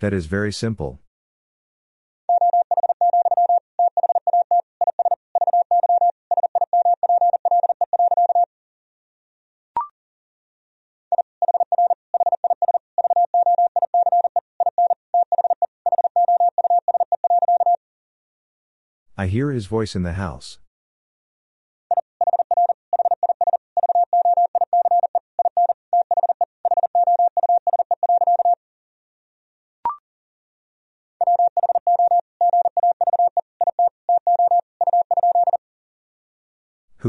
That 0.00 0.12
is 0.12 0.26
very 0.26 0.52
simple. 0.52 0.98
I 19.16 19.26
hear 19.26 19.50
his 19.50 19.66
voice 19.66 19.94
in 19.94 20.02
the 20.02 20.14
house. 20.14 20.59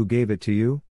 Who 0.02 0.06
gave 0.06 0.32
it 0.32 0.40
to 0.40 0.52
you? 0.52 0.82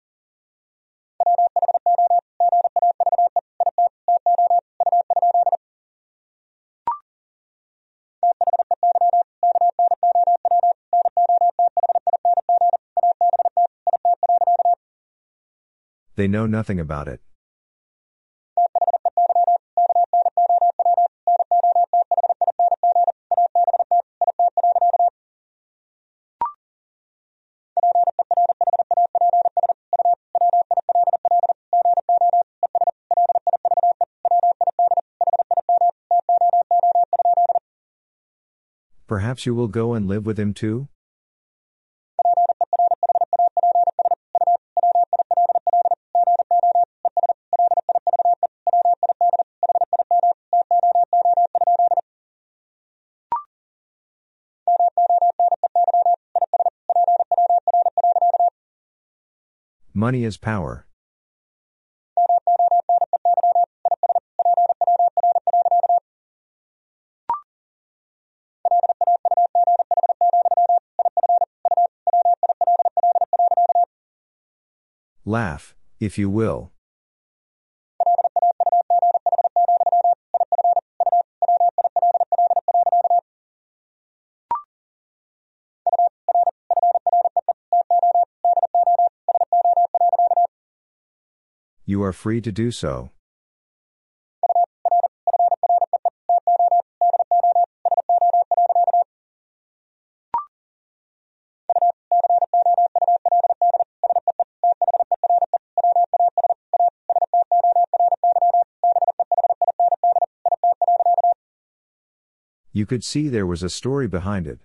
They 16.14 16.28
know 16.28 16.46
nothing 16.46 16.78
about 16.78 17.08
it. 17.08 17.20
Perhaps 39.10 39.44
you 39.44 39.56
will 39.56 39.66
go 39.66 39.92
and 39.92 40.06
live 40.06 40.24
with 40.24 40.38
him 40.38 40.54
too? 40.54 40.86
Money 59.92 60.22
is 60.22 60.36
power. 60.36 60.86
Laugh, 75.30 75.76
if 76.00 76.18
you 76.18 76.28
will. 76.28 76.72
You 91.84 92.02
are 92.02 92.12
free 92.12 92.40
to 92.40 92.50
do 92.50 92.72
so. 92.72 93.10
You 112.80 112.86
could 112.86 113.04
see 113.04 113.28
there 113.28 113.44
was 113.46 113.62
a 113.62 113.68
story 113.68 114.08
behind 114.08 114.46
it. 114.46 114.58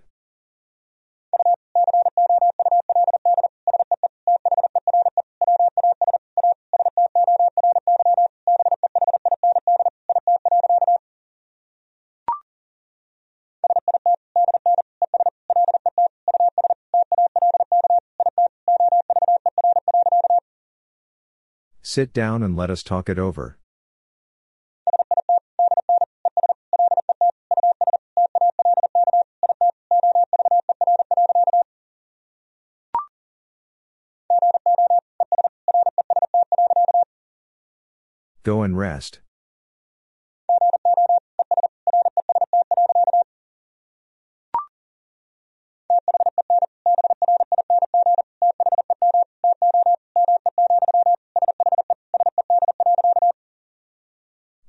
Sit 21.81 22.13
down 22.13 22.41
and 22.43 22.55
let 22.55 22.69
us 22.69 22.81
talk 22.81 23.09
it 23.09 23.19
over. 23.19 23.57
Go 38.45 38.61
and 38.61 38.77
rest. 38.77 39.21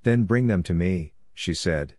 Then 0.05 0.25
bring 0.25 0.47
them 0.47 0.63
to 0.63 0.73
me, 0.73 1.13
she 1.35 1.53
said. 1.53 1.97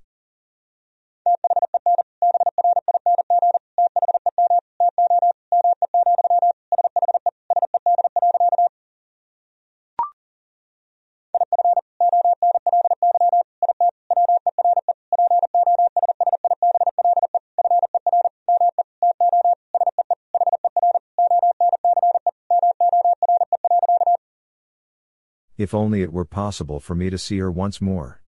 If 25.57 25.73
only 25.73 26.03
it 26.03 26.13
were 26.13 26.25
possible 26.25 26.79
for 26.79 26.93
me 26.93 27.09
to 27.09 27.17
see 27.17 27.39
her 27.39 27.51
once 27.51 27.81
more. 27.81 28.21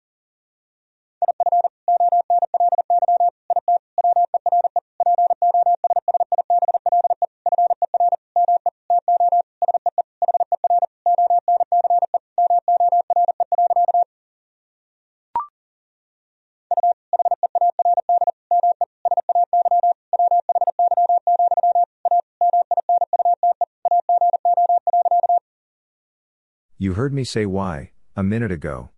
Heard 26.99 27.13
me 27.13 27.23
say 27.23 27.45
why, 27.45 27.91
a 28.17 28.21
minute 28.21 28.51
ago. 28.51 28.89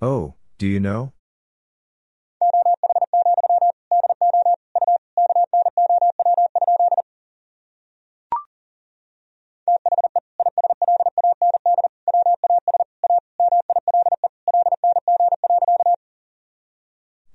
Oh, 0.00 0.32
do 0.56 0.66
you 0.66 0.80
know? 0.80 1.13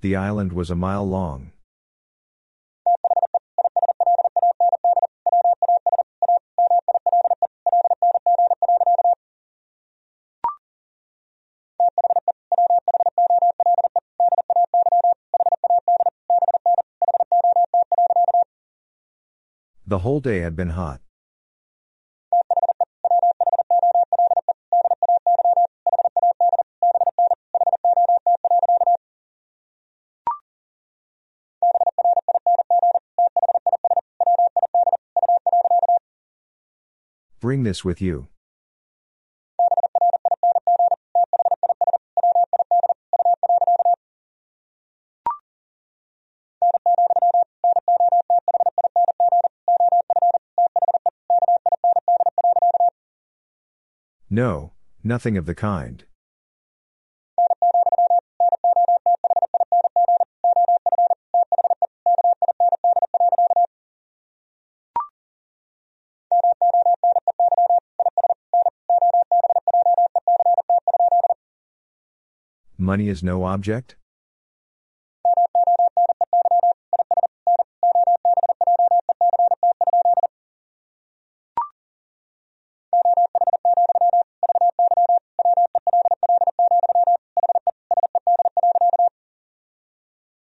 The 0.02 0.16
island 0.16 0.54
was 0.54 0.70
a 0.70 0.74
mile 0.74 1.06
long. 1.06 1.52
The 19.86 19.98
whole 19.98 20.20
day 20.20 20.38
had 20.40 20.56
been 20.56 20.70
hot. 20.70 21.02
This 37.70 37.84
with 37.84 38.00
you. 38.00 38.26
No, 54.28 54.72
nothing 55.04 55.36
of 55.36 55.46
the 55.46 55.54
kind. 55.54 56.09
money 72.90 73.08
is 73.08 73.22
no 73.22 73.44
object? 73.44 73.94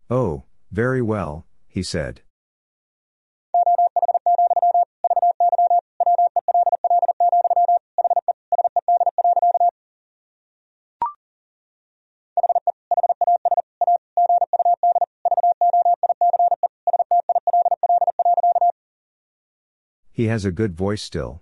Oh, 0.10 0.46
very 0.72 1.04
well, 1.04 1.46
he 1.68 1.84
said. 1.84 2.22
He 20.20 20.28
has 20.28 20.44
a 20.44 20.52
good 20.52 20.76
voice 20.76 21.02
still. 21.02 21.42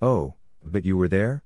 Oh, 0.00 0.36
but 0.64 0.86
you 0.86 0.96
were 0.96 1.06
there? 1.06 1.42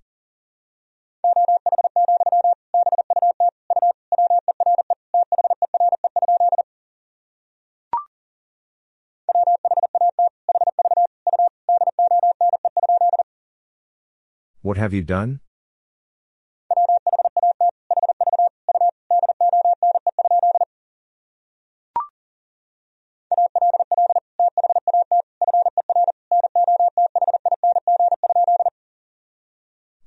What 14.73 14.79
have 14.79 14.95
you 14.95 15.03
done? 15.03 15.41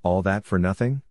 All 0.02 0.24
that 0.24 0.48
for 0.48 0.58
nothing? 0.58 1.04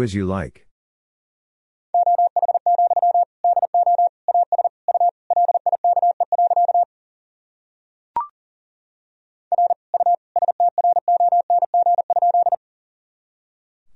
Do 0.00 0.04
as 0.04 0.14
you 0.14 0.24
like. 0.24 0.66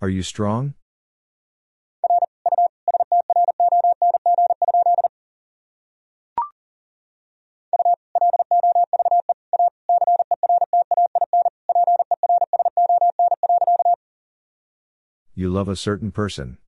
Are 0.00 0.08
you 0.10 0.22
strong? 0.22 0.74
You 15.36 15.50
love 15.50 15.68
a 15.68 15.74
certain 15.74 16.12
person. 16.12 16.58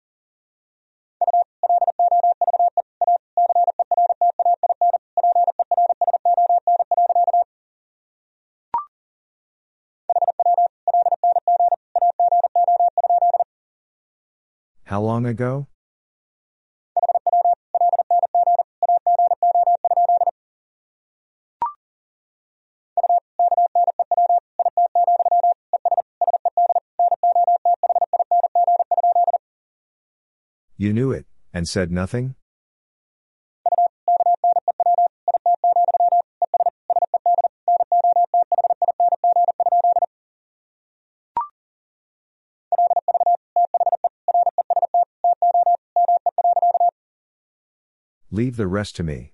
How 14.86 15.00
long 15.00 15.26
ago? 15.26 15.68
You 30.78 30.92
knew 30.92 31.10
it, 31.10 31.24
and 31.54 31.66
said 31.66 31.90
nothing? 31.90 32.34
Leave 48.30 48.56
the 48.56 48.66
rest 48.66 48.96
to 48.96 49.02
me. 49.02 49.32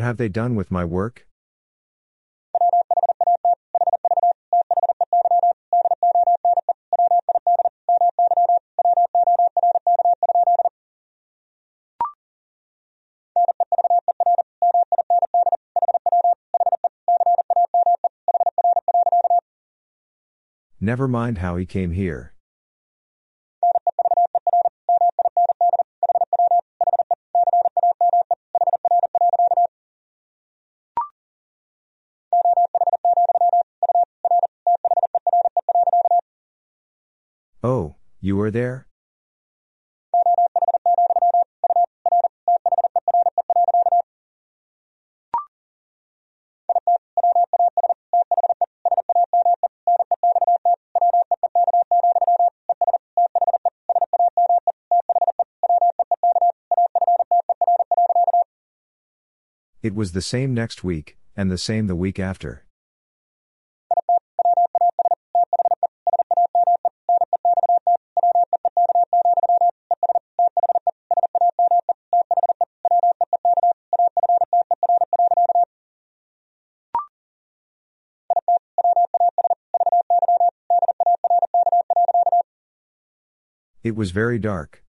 What 0.00 0.06
have 0.06 0.16
they 0.16 0.30
done 0.30 0.54
with 0.54 0.70
my 0.70 0.82
work? 0.82 1.26
Never 20.80 21.06
mind 21.06 21.38
how 21.38 21.56
he 21.56 21.66
came 21.66 21.90
here. 21.90 22.32
Were 38.50 38.58
there? 38.58 38.86
It 59.82 59.94
was 59.94 60.12
the 60.12 60.20
same 60.20 60.52
next 60.52 60.84
week, 60.84 61.16
and 61.36 61.50
the 61.50 61.56
same 61.56 61.86
the 61.86 61.96
week 61.96 62.18
after. 62.18 62.64
It 83.90 83.96
was 83.96 84.12
very 84.12 84.38
dark. 84.38 84.84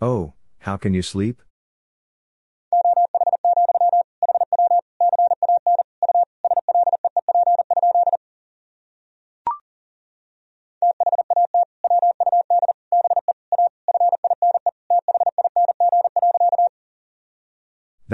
Oh, 0.00 0.32
how 0.60 0.78
can 0.78 0.94
you 0.94 1.02
sleep? 1.02 1.42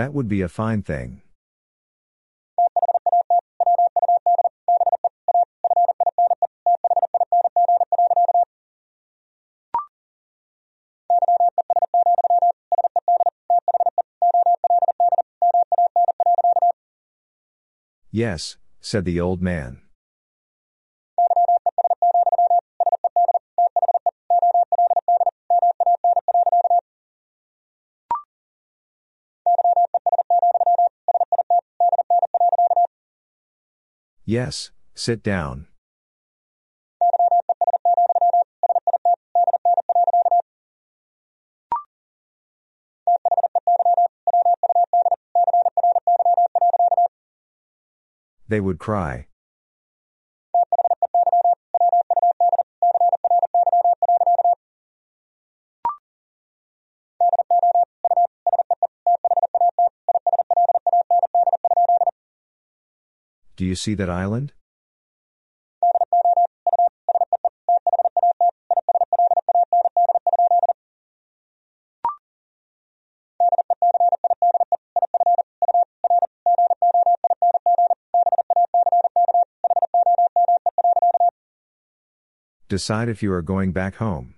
That 0.02 0.14
would 0.14 0.26
be 0.26 0.40
a 0.40 0.48
fine 0.48 0.82
thing. 0.82 1.22
Yes, 18.10 18.56
said 18.80 19.04
the 19.04 19.20
old 19.20 19.40
man. 19.40 19.81
Yes, 34.24 34.70
sit 34.94 35.22
down. 35.22 35.66
They 48.48 48.60
would 48.60 48.78
cry. 48.78 49.26
Do 63.62 63.68
you 63.68 63.76
see 63.76 63.94
that 63.94 64.10
island? 64.10 64.52
Decide 82.68 83.08
if 83.08 83.22
you 83.22 83.32
are 83.32 83.42
going 83.42 83.70
back 83.70 83.94
home. 83.94 84.34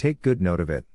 Take 0.00 0.22
good 0.22 0.40
note 0.40 0.60
of 0.60 0.70
it. 0.70 0.86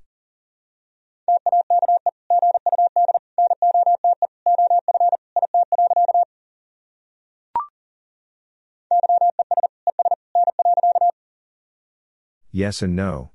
Yes 12.51 12.81
and 12.81 12.95
no. 12.95 13.34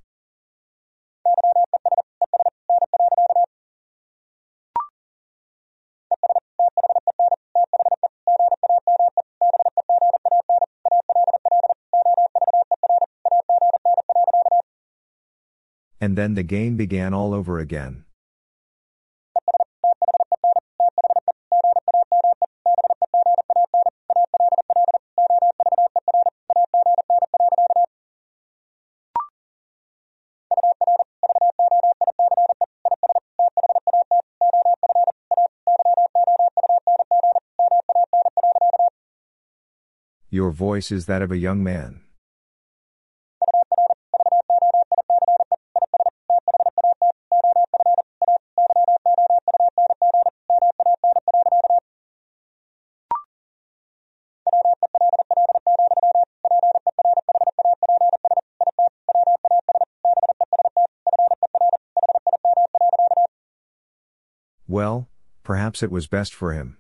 And 16.10 16.18
then 16.18 16.34
the 16.34 16.42
game 16.42 16.76
began 16.76 17.14
all 17.14 17.32
over 17.32 17.60
again. 17.60 18.04
Your 40.28 40.50
voice 40.50 40.90
is 40.90 41.06
that 41.06 41.22
of 41.22 41.30
a 41.30 41.38
young 41.38 41.62
man. 41.62 42.00
Perhaps 65.80 65.82
it 65.82 65.94
was 65.94 66.06
best 66.06 66.34
for 66.34 66.52
him. 66.52 66.76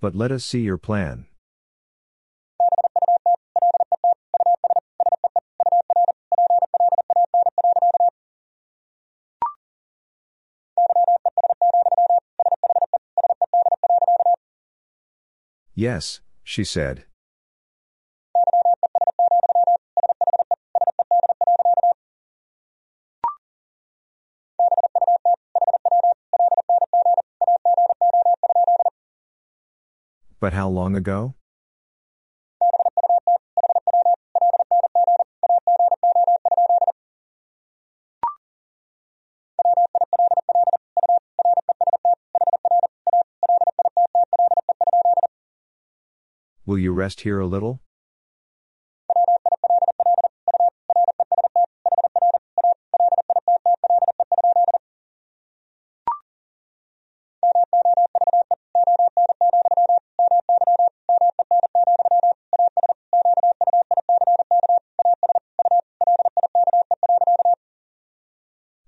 But 0.00 0.16
let 0.16 0.32
us 0.32 0.44
see 0.44 0.60
your 0.60 0.78
plan. 0.78 1.26
Yes, 15.82 16.20
she 16.44 16.62
said. 16.62 17.06
But 30.38 30.52
how 30.52 30.68
long 30.68 30.94
ago? 30.94 31.34
Will 46.72 46.78
you 46.78 46.92
rest 46.94 47.20
here 47.20 47.38
a 47.38 47.46
little? 47.46 47.82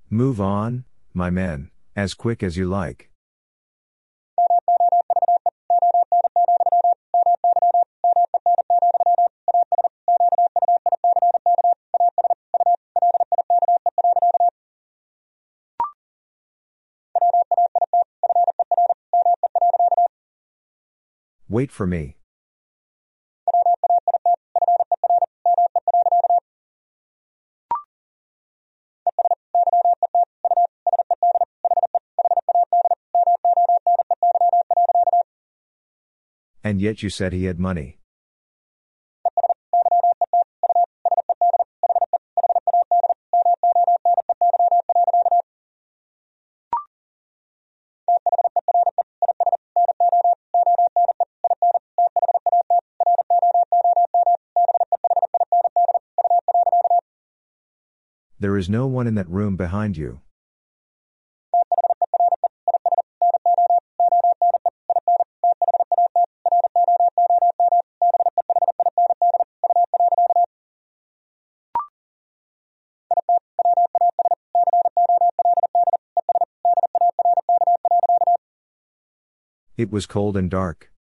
Move 0.09 0.41
on, 0.41 0.87
my 1.13 1.29
men, 1.29 1.71
as 1.95 2.15
quick 2.15 2.43
as 2.43 2.57
you 2.57 2.67
like. 2.67 3.11
Wait 21.55 21.71
for 21.71 21.87
me. 21.87 22.17
And 36.65 36.81
yet 36.81 37.05
you 37.05 37.09
said 37.09 37.33
he 37.33 37.45
had 37.45 37.61
money. 37.61 37.99
There 58.45 58.59
is 58.59 58.69
no 58.69 58.87
one 58.87 59.07
in 59.07 59.15
that 59.15 59.27
room 59.31 59.57
behind 59.57 59.97
you. 59.97 60.21
It 79.79 79.91
was 79.91 80.05
cold 80.05 80.37
and 80.37 80.51
dark. 80.51 80.94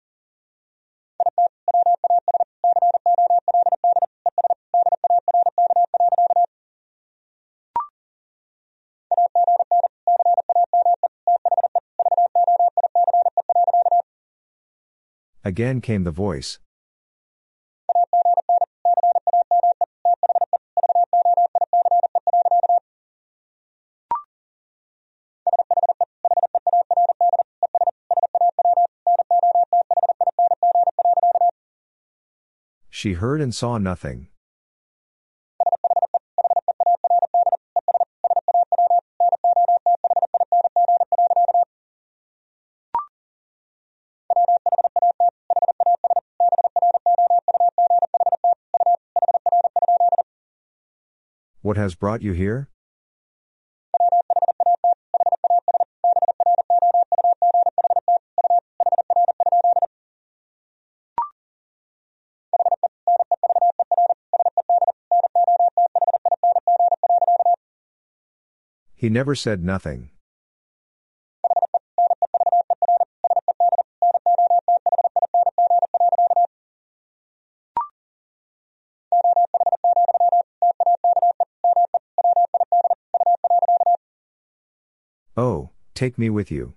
Again 15.46 15.82
came 15.82 16.04
the 16.04 16.10
voice. 16.10 16.58
She 32.88 33.12
heard 33.12 33.42
and 33.42 33.54
saw 33.54 33.76
nothing. 33.76 34.28
What 51.74 51.80
has 51.80 51.96
brought 51.96 52.22
you 52.22 52.34
here? 52.34 52.68
He 68.94 69.08
never 69.08 69.34
said 69.34 69.64
nothing. 69.64 70.10
Oh, 85.36 85.70
take 85.94 86.16
me 86.16 86.30
with 86.30 86.52
you. 86.52 86.74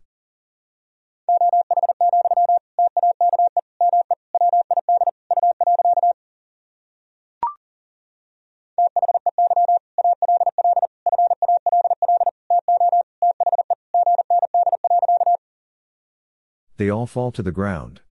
They 16.77 16.89
all 16.89 17.05
fall 17.05 17.31
to 17.31 17.43
the 17.43 17.51
ground. 17.51 18.01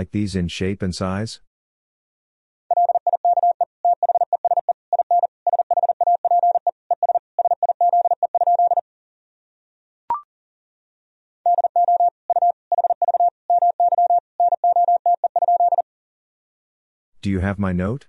Like 0.00 0.12
these 0.12 0.34
in 0.34 0.48
shape 0.48 0.80
and 0.80 0.94
size? 0.94 1.40
Do 17.20 17.28
you 17.28 17.40
have 17.40 17.58
my 17.58 17.72
note? 17.74 18.06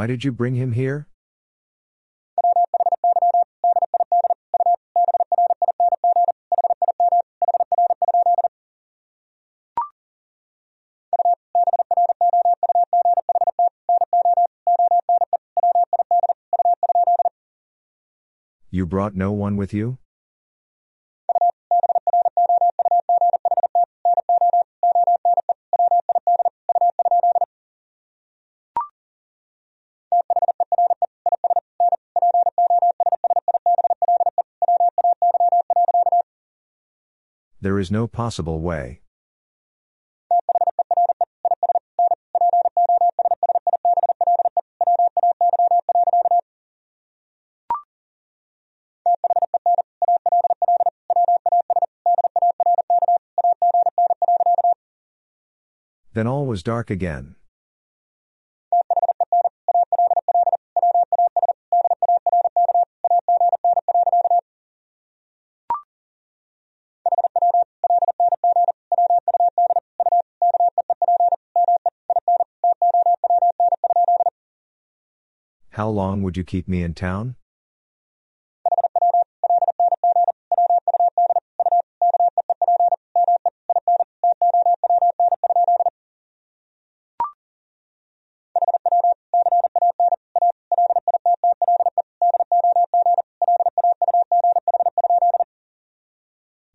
Why 0.00 0.06
did 0.06 0.24
you 0.24 0.32
bring 0.32 0.54
him 0.54 0.72
here? 0.72 1.08
You 18.70 18.86
brought 18.86 19.14
no 19.14 19.32
one 19.32 19.58
with 19.58 19.74
you? 19.74 19.99
There 37.62 37.78
is 37.78 37.90
no 37.90 38.06
possible 38.06 38.60
way. 38.60 39.02
Then 56.14 56.26
all 56.26 56.46
was 56.46 56.62
dark 56.62 56.90
again. 56.90 57.36
Long 76.10 76.24
would 76.24 76.36
you 76.36 76.42
keep 76.42 76.66
me 76.66 76.82
in 76.82 76.92
town? 76.92 77.36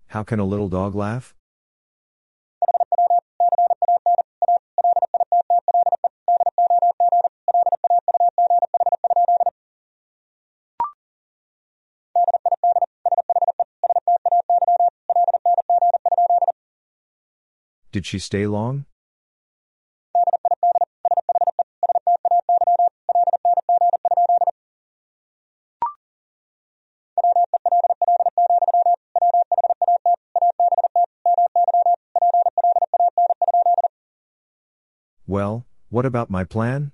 How 0.07 0.23
can 0.23 0.39
a 0.39 0.45
little 0.45 0.69
dog 0.69 0.95
laugh? 0.95 1.35
Did 17.95 18.05
she 18.05 18.19
stay 18.19 18.45
long? 18.45 18.83
Well, 35.25 35.65
what 35.87 36.05
about 36.05 36.29
my 36.29 36.43
plan? 36.43 36.91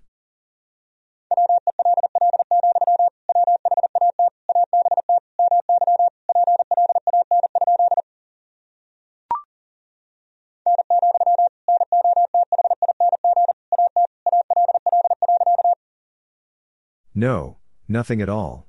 No, 17.21 17.57
nothing 17.87 18.19
at 18.19 18.29
all. 18.29 18.67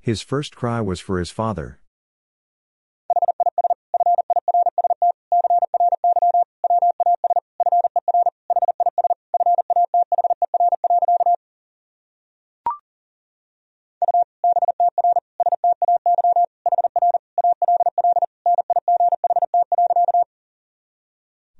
His 0.00 0.22
first 0.22 0.56
cry 0.56 0.80
was 0.80 0.98
for 0.98 1.18
his 1.18 1.30
father. 1.30 1.78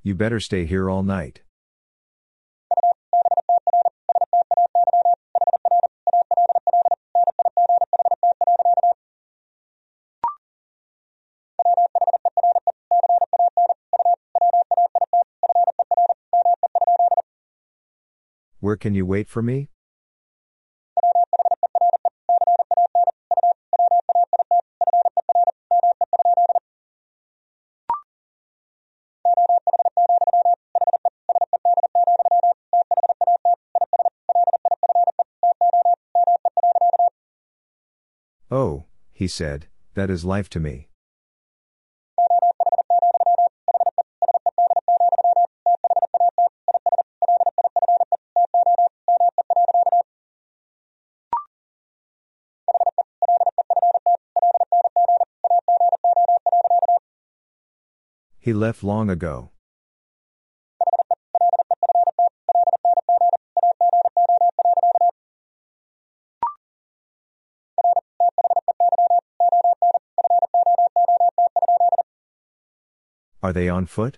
You 0.06 0.14
better 0.14 0.38
stay 0.38 0.66
here 0.66 0.90
all 0.90 1.02
night. 1.02 1.40
Where 18.60 18.76
can 18.76 18.92
you 18.94 19.06
wait 19.06 19.30
for 19.30 19.40
me? 19.40 19.70
He 39.24 39.28
said, 39.28 39.68
that 39.94 40.10
is 40.10 40.22
life 40.22 40.50
to 40.50 40.60
me. 40.60 40.90
He 58.38 58.52
left 58.52 58.84
long 58.84 59.08
ago. 59.08 59.53
Are 73.44 73.52
they 73.52 73.68
on 73.68 73.84
foot? 73.84 74.16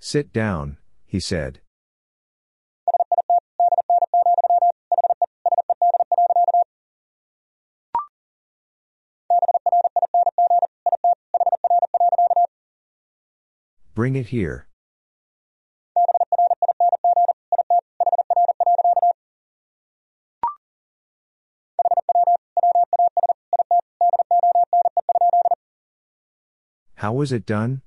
Sit 0.00 0.32
down, 0.32 0.78
he 1.06 1.20
said. 1.20 1.60
Bring 13.94 14.16
it 14.16 14.26
here. 14.26 14.66
Was 27.16 27.32
it 27.32 27.46
done? 27.46 27.80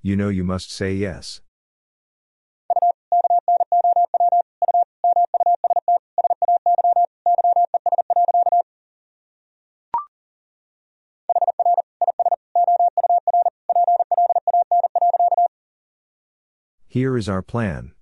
You 0.00 0.14
know 0.14 0.28
you 0.28 0.44
must 0.44 0.70
say 0.70 0.94
yes. 0.94 1.40
Here 16.92 17.16
is 17.16 17.28
our 17.28 17.40
plan. 17.40 17.92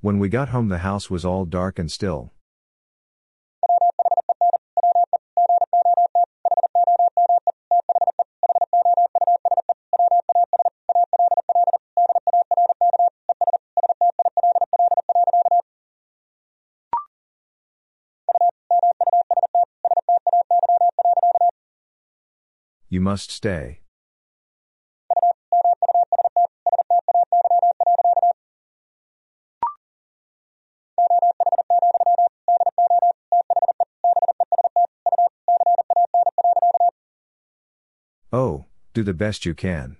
When 0.00 0.20
we 0.20 0.28
got 0.28 0.50
home, 0.50 0.68
the 0.68 0.78
house 0.78 1.10
was 1.10 1.24
all 1.24 1.44
dark 1.44 1.80
and 1.80 1.90
still. 1.90 2.30
Must 23.12 23.30
stay. 23.30 23.80
Oh, 38.32 38.64
do 38.94 39.02
the 39.02 39.12
best 39.12 39.44
you 39.44 39.54
can. 39.54 39.98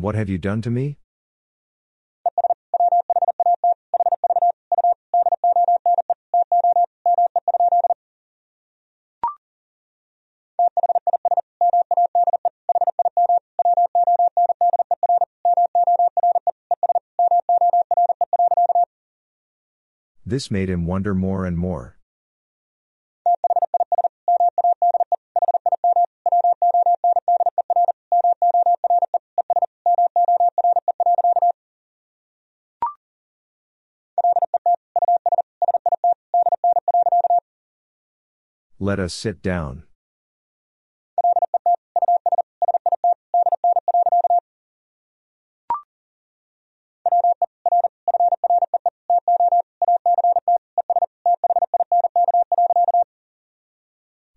And 0.00 0.04
what 0.06 0.14
have 0.14 0.30
you 0.30 0.38
done 0.38 0.62
to 0.62 0.70
me? 0.70 0.96
This 20.24 20.50
made 20.50 20.70
him 20.70 20.86
wonder 20.86 21.14
more 21.14 21.44
and 21.44 21.58
more. 21.58 21.99
Let 38.82 38.98
us 38.98 39.12
sit 39.12 39.42
down. 39.42 39.82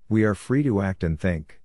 We 0.10 0.26
are 0.26 0.36
free 0.36 0.62
to 0.64 0.82
act 0.82 1.06
and 1.06 1.18
think. 1.18 1.63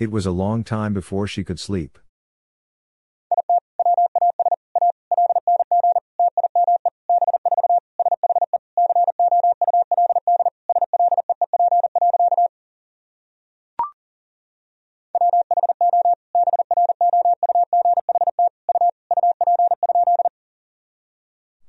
It 0.00 0.10
was 0.10 0.24
a 0.24 0.30
long 0.30 0.64
time 0.64 0.94
before 0.94 1.26
she 1.26 1.44
could 1.44 1.60
sleep. 1.60 1.98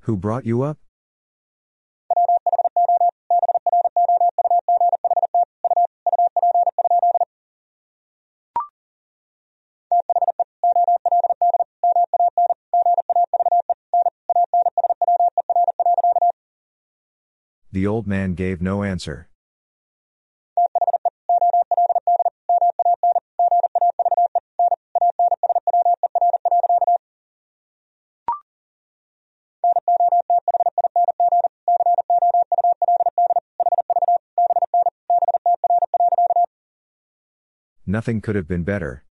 Who 0.05 0.15
brought 0.15 0.45
you 0.45 0.61
up? 0.61 0.80
The 17.81 17.87
old 17.87 18.05
man 18.05 18.35
gave 18.35 18.61
no 18.61 18.83
answer. 18.83 19.27
Nothing 37.87 38.21
could 38.21 38.35
have 38.35 38.47
been 38.47 38.63
better. 38.63 39.05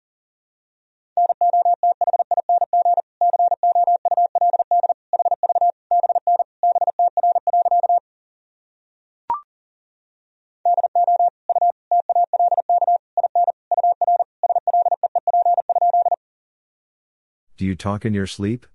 Do 17.56 17.64
you 17.64 17.74
talk 17.74 18.04
in 18.04 18.12
your 18.12 18.26
sleep? 18.26 18.66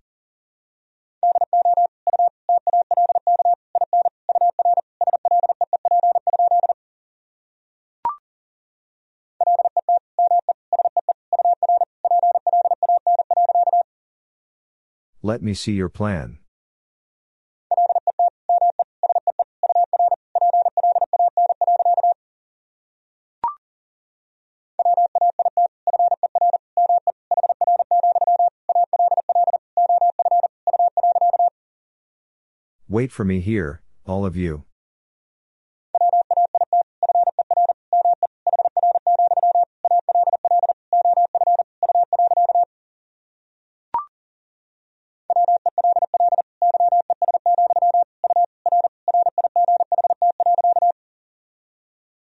Let 15.21 15.43
me 15.43 15.53
see 15.53 15.73
your 15.73 15.89
plan. 15.89 16.40
Wait 32.91 33.09
for 33.09 33.23
me 33.23 33.39
here, 33.39 33.81
all 34.05 34.25
of 34.25 34.35
you. 34.35 34.65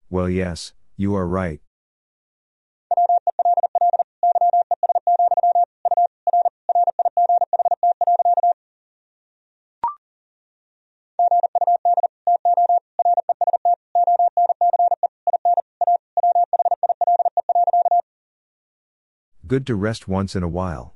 Well, 0.09 0.29
yes, 0.31 0.73
you 0.97 1.17
are 1.17 1.27
right. 1.27 1.61
Good 19.51 19.67
to 19.67 19.75
rest 19.75 20.07
once 20.07 20.37
in 20.37 20.45
a 20.45 20.49
while. 20.49 20.95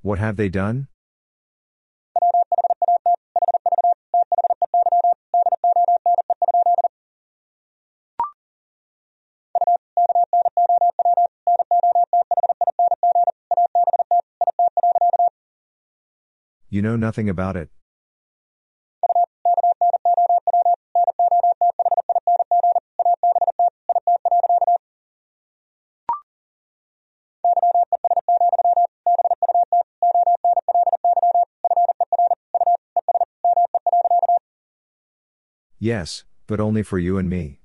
What 0.00 0.18
have 0.18 0.36
they 0.36 0.48
done? 0.48 0.87
You 16.78 16.82
know 16.82 16.94
nothing 16.94 17.28
about 17.28 17.56
it. 17.56 17.70
Yes, 35.80 36.22
but 36.46 36.60
only 36.60 36.84
for 36.84 37.00
you 37.00 37.18
and 37.18 37.28
me. 37.28 37.57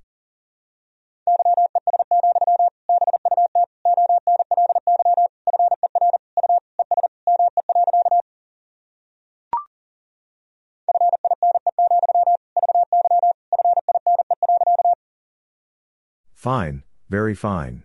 Fine, 16.44 16.82
very 17.08 17.34
fine. 17.34 17.84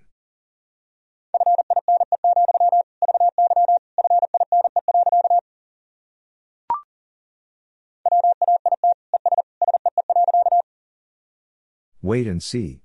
Wait 12.01 12.27
and 12.27 12.43
see. 12.43 12.81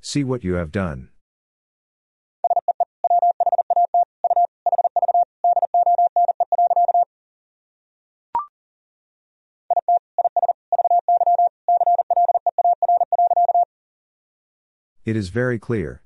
See 0.00 0.24
what 0.24 0.42
you 0.42 0.54
have 0.54 0.72
done. 0.72 1.10
It 15.08 15.16
is 15.16 15.30
very 15.30 15.58
clear. 15.58 16.02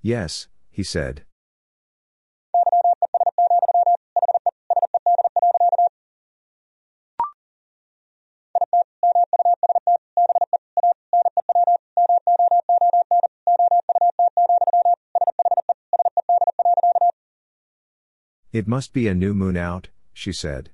Yes, 0.00 0.48
he 0.68 0.82
said. 0.82 1.22
It 18.52 18.68
must 18.68 18.92
be 18.92 19.08
a 19.08 19.14
new 19.14 19.32
moon 19.32 19.56
out, 19.56 19.88
she 20.12 20.30
said. 20.30 20.68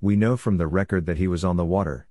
We 0.00 0.16
know 0.16 0.36
from 0.36 0.56
the 0.56 0.66
record 0.66 1.06
that 1.06 1.18
he 1.18 1.28
was 1.28 1.44
on 1.44 1.56
the 1.56 1.64
water. 1.64 2.07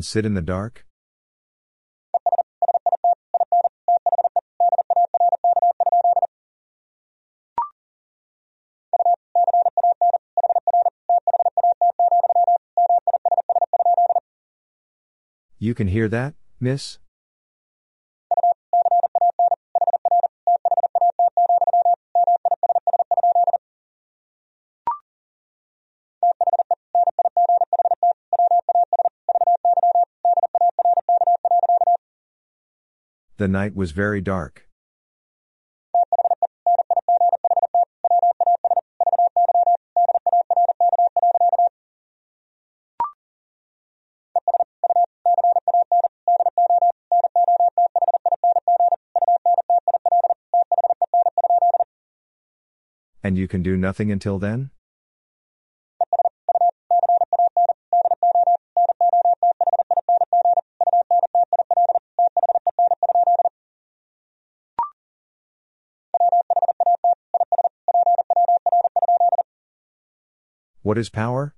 And 0.00 0.04
sit 0.06 0.24
in 0.24 0.32
the 0.32 0.40
dark? 0.40 0.86
You 15.58 15.74
can 15.74 15.88
hear 15.88 16.08
that, 16.08 16.32
miss? 16.58 16.96
The 33.40 33.48
night 33.48 33.74
was 33.74 33.92
very 33.92 34.20
dark. 34.20 34.66
And 53.24 53.38
you 53.38 53.48
can 53.48 53.62
do 53.62 53.78
nothing 53.78 54.12
until 54.12 54.38
then? 54.38 54.68
What 70.90 70.98
is 70.98 71.08
power? 71.08 71.54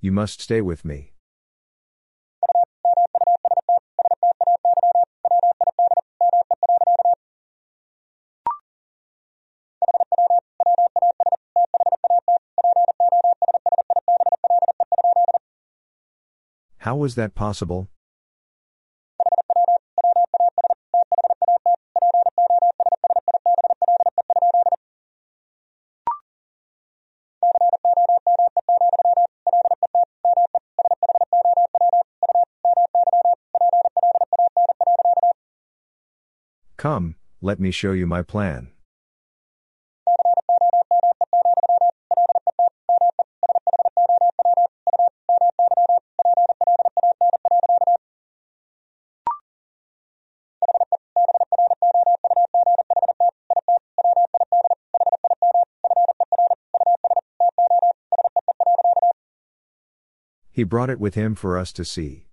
You 0.00 0.10
must 0.10 0.40
stay 0.40 0.62
with 0.62 0.86
me. 0.86 1.12
Was 17.00 17.14
that 17.14 17.34
possible? 17.34 17.88
Come, 36.76 37.16
let 37.40 37.58
me 37.58 37.70
show 37.70 37.92
you 37.92 38.06
my 38.06 38.22
plan. 38.22 38.72
He 60.52 60.64
brought 60.64 60.90
it 60.90 61.00
with 61.00 61.14
him 61.14 61.34
for 61.34 61.56
us 61.56 61.72
to 61.74 61.84
see. 61.84 62.26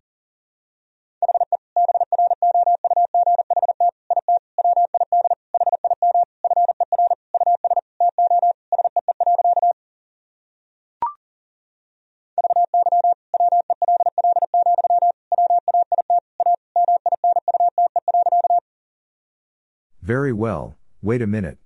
Very 20.02 20.32
well, 20.32 20.78
wait 21.02 21.22
a 21.22 21.28
minute. 21.28 21.58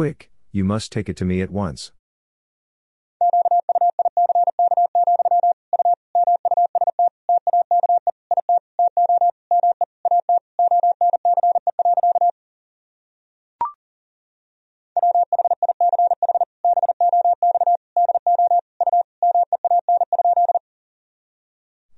Quick, 0.00 0.30
you 0.50 0.64
must 0.64 0.90
take 0.92 1.10
it 1.10 1.16
to 1.18 1.26
me 1.26 1.42
at 1.42 1.50
once. 1.50 1.92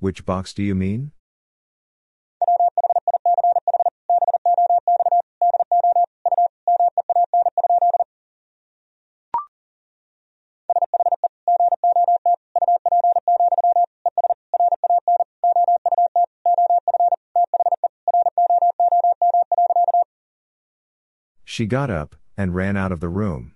Which 0.00 0.26
box 0.26 0.52
do 0.52 0.64
you 0.64 0.74
mean? 0.74 1.12
She 21.52 21.66
got 21.66 21.90
up 21.90 22.16
and 22.34 22.54
ran 22.54 22.78
out 22.78 22.92
of 22.92 23.00
the 23.00 23.10
room. 23.10 23.52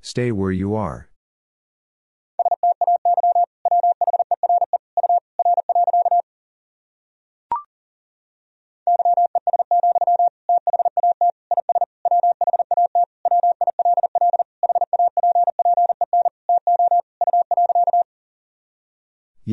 Stay 0.00 0.32
where 0.32 0.52
you 0.52 0.74
are. 0.74 1.10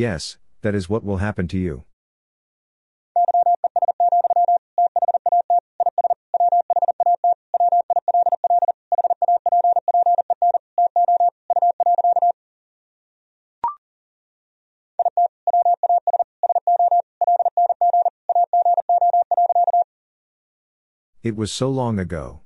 Yes, 0.01 0.39
that 0.63 0.73
is 0.73 0.89
what 0.89 1.03
will 1.03 1.17
happen 1.17 1.47
to 1.49 1.59
you. 1.59 1.83
It 21.21 21.35
was 21.35 21.51
so 21.51 21.69
long 21.69 21.99
ago. 21.99 22.41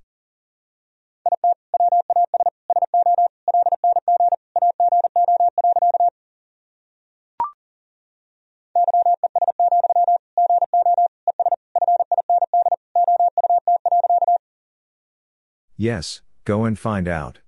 Yes, 15.85 16.21
go 16.45 16.65
and 16.65 16.79
find 16.79 17.07
out. 17.07 17.41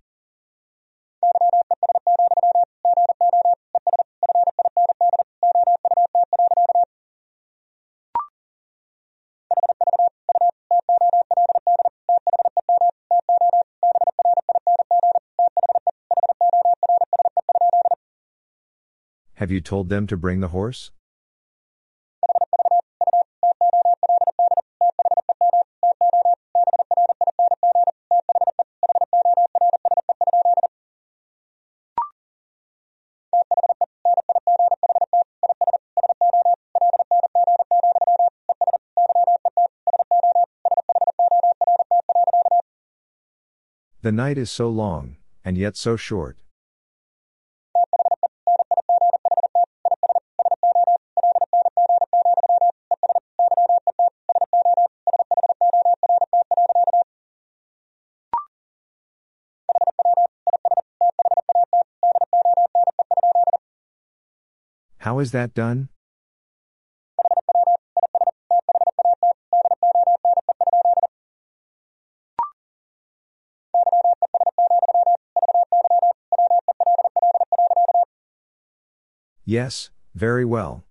Have 19.33 19.49
you 19.49 19.61
told 19.61 19.89
them 19.89 20.05
to 20.05 20.15
bring 20.15 20.41
the 20.41 20.49
horse? 20.49 20.91
The 44.07 44.13
night 44.13 44.37
is 44.37 44.49
so 44.49 44.69
long, 44.69 45.17
and 45.43 45.57
yet 45.57 45.75
so 45.75 45.97
short. 45.97 46.37
How 64.99 65.19
is 65.19 65.33
that 65.33 65.53
done? 65.53 65.89
Yes, 79.49 79.91
very 80.13 80.43
well. 80.43 80.83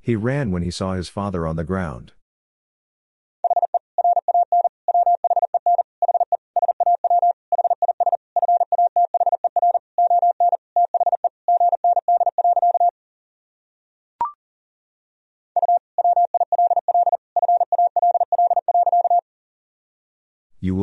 He 0.00 0.16
ran 0.16 0.50
when 0.50 0.62
he 0.62 0.70
saw 0.70 0.94
his 0.94 1.10
father 1.10 1.46
on 1.46 1.56
the 1.56 1.62
ground. 1.62 2.14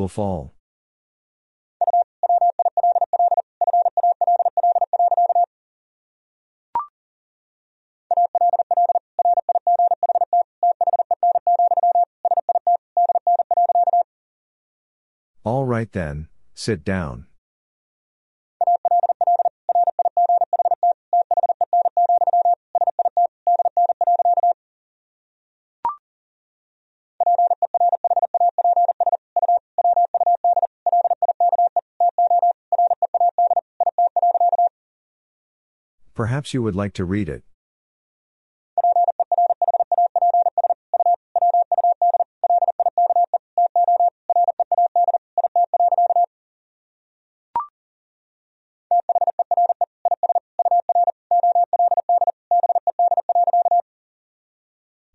Fall. 0.09 0.53
All 15.45 15.65
right 15.65 15.91
then, 15.91 16.27
sit 16.53 16.83
down. 16.83 17.28
Perhaps 36.19 36.53
you 36.53 36.61
would 36.61 36.75
like 36.75 36.91
to 36.95 37.05
read 37.05 37.29
it. 37.29 37.43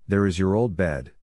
There 0.09 0.26
is 0.26 0.39
your 0.39 0.55
old 0.55 0.74
bed. 0.74 1.13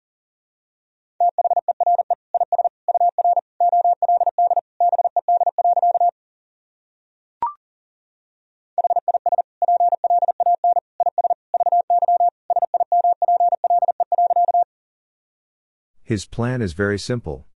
His 16.12 16.26
plan 16.26 16.62
is 16.62 16.74
very 16.74 17.00
simple. 17.00 17.48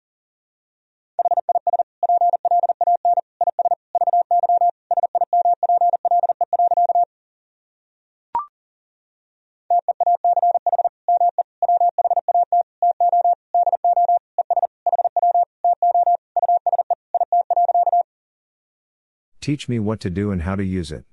Teach 19.41 19.69
me 19.69 19.81
what 19.81 19.99
to 19.99 20.11
do 20.11 20.31
and 20.31 20.43
how 20.43 20.55
to 20.55 20.65
use 20.65 20.93
it. 20.93 21.05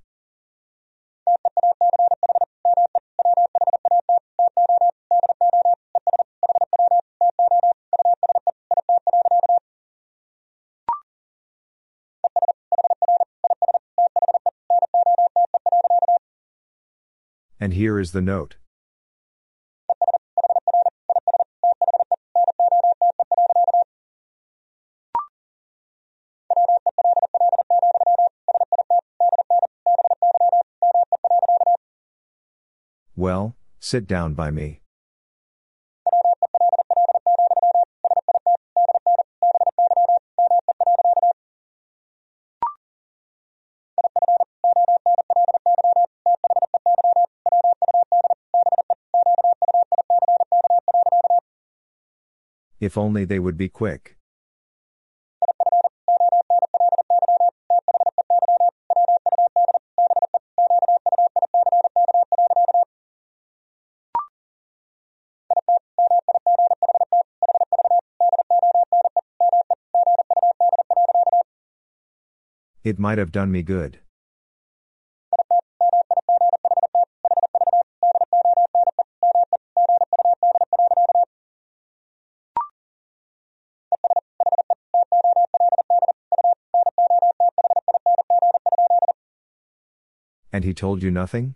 And 17.62 17.76
here 17.76 18.00
is 18.00 18.12
the 18.12 18.22
note. 18.22 18.56
Well, 33.16 33.56
sit 33.80 34.08
down 34.08 34.34
by 34.34 34.50
me. 34.50 34.81
If 52.82 52.98
only 52.98 53.26
they 53.26 53.38
would 53.38 53.58
be 53.58 53.70
quick. 53.70 54.18
It 72.84 72.98
might 72.98 73.20
have 73.20 73.32
done 73.32 73.52
me 73.52 73.62
good. 73.62 74.00
And 90.62 90.68
he 90.68 90.76
told 90.76 91.02
you 91.02 91.10
nothing? 91.10 91.56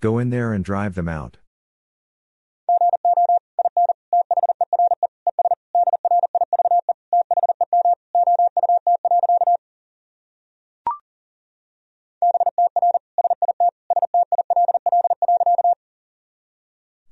Go 0.00 0.18
in 0.20 0.30
there 0.30 0.52
and 0.52 0.64
drive 0.64 0.94
them 0.94 1.08
out. 1.08 1.38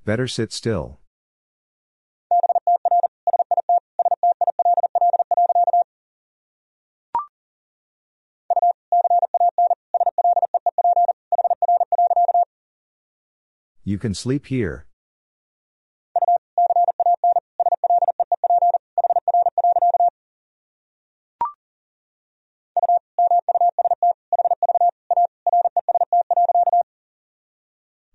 Better 0.04 0.28
sit 0.28 0.52
still. 0.52 1.00
You 13.82 13.98
can 13.98 14.12
sleep 14.14 14.46
here. 14.46 14.86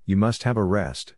You 0.06 0.18
must 0.18 0.44
have 0.44 0.58
a 0.58 0.64
rest. 0.64 1.14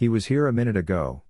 He 0.00 0.08
was 0.08 0.24
here 0.32 0.46
a 0.46 0.50
minute 0.50 0.78
ago. 0.78 1.24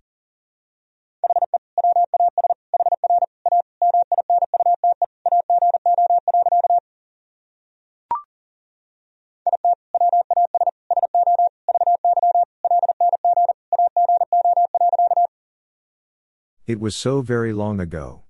It 16.68 16.78
was 16.78 16.94
so 16.94 17.22
very 17.22 17.52
long 17.52 17.80
ago. 17.80 18.22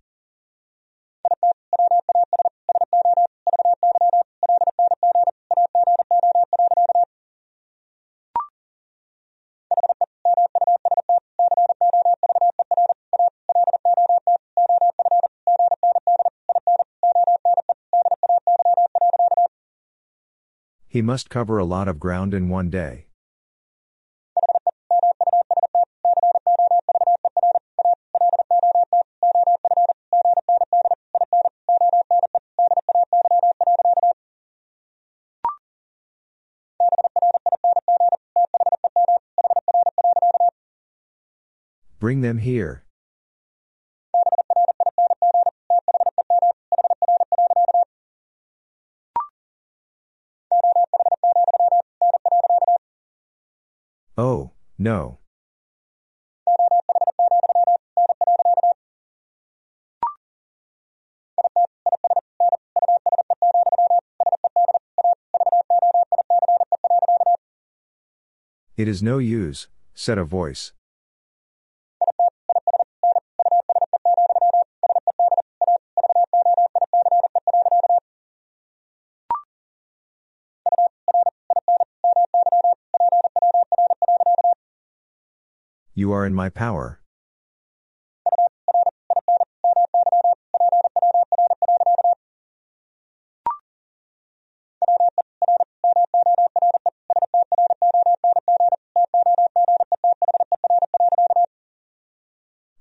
He 20.92 21.02
must 21.02 21.30
cover 21.30 21.56
a 21.56 21.64
lot 21.64 21.86
of 21.86 22.00
ground 22.00 22.34
in 22.34 22.48
one 22.48 22.68
day. 22.68 23.06
Bring 42.00 42.22
them 42.22 42.38
here. 42.38 42.82
No. 54.80 55.18
It 68.78 68.88
is 68.88 69.02
no 69.02 69.18
use, 69.18 69.68
said 69.92 70.16
a 70.16 70.24
voice. 70.24 70.72
In 86.30 86.34
my 86.36 86.48
power. 86.48 87.00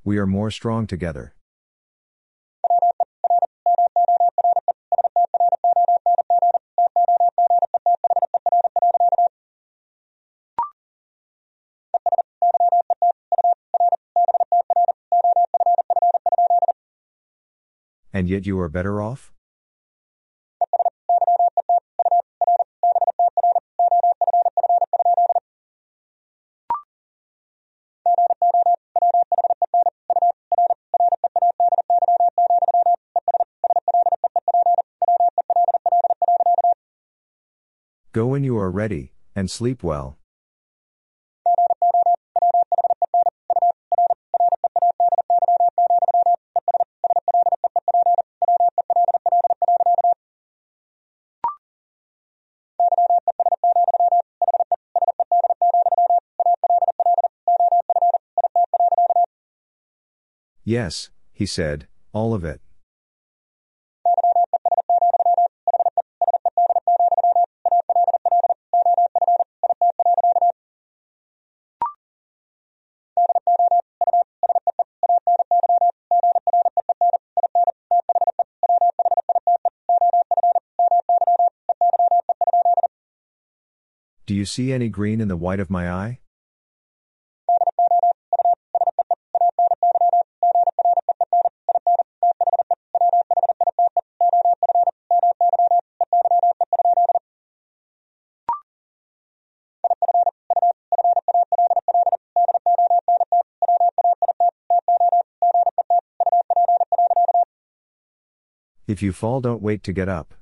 We 0.03 0.19
are 0.19 0.27
more 0.27 0.51
strong 0.51 0.85
together. 0.85 1.33
Yet 18.29 18.45
you 18.45 18.59
are 18.59 18.69
better 18.69 19.01
off? 19.01 19.31
Go 38.11 38.27
when 38.27 38.43
you 38.43 38.59
are 38.59 38.69
ready, 38.69 39.13
and 39.35 39.49
sleep 39.49 39.81
well. 39.81 40.19
Yes, 60.69 61.09
he 61.33 61.47
said, 61.47 61.87
all 62.13 62.35
of 62.35 62.45
it. 62.45 62.61
Do 84.27 84.35
you 84.35 84.45
see 84.45 84.71
any 84.71 84.87
green 84.89 85.19
in 85.19 85.29
the 85.29 85.35
white 85.35 85.59
of 85.59 85.71
my 85.71 85.91
eye? 85.91 86.19
If 108.99 109.03
you 109.03 109.13
fall, 109.13 109.39
don't 109.39 109.61
wait 109.61 109.81
to 109.83 109.93
get 109.93 110.09
up. 110.09 110.33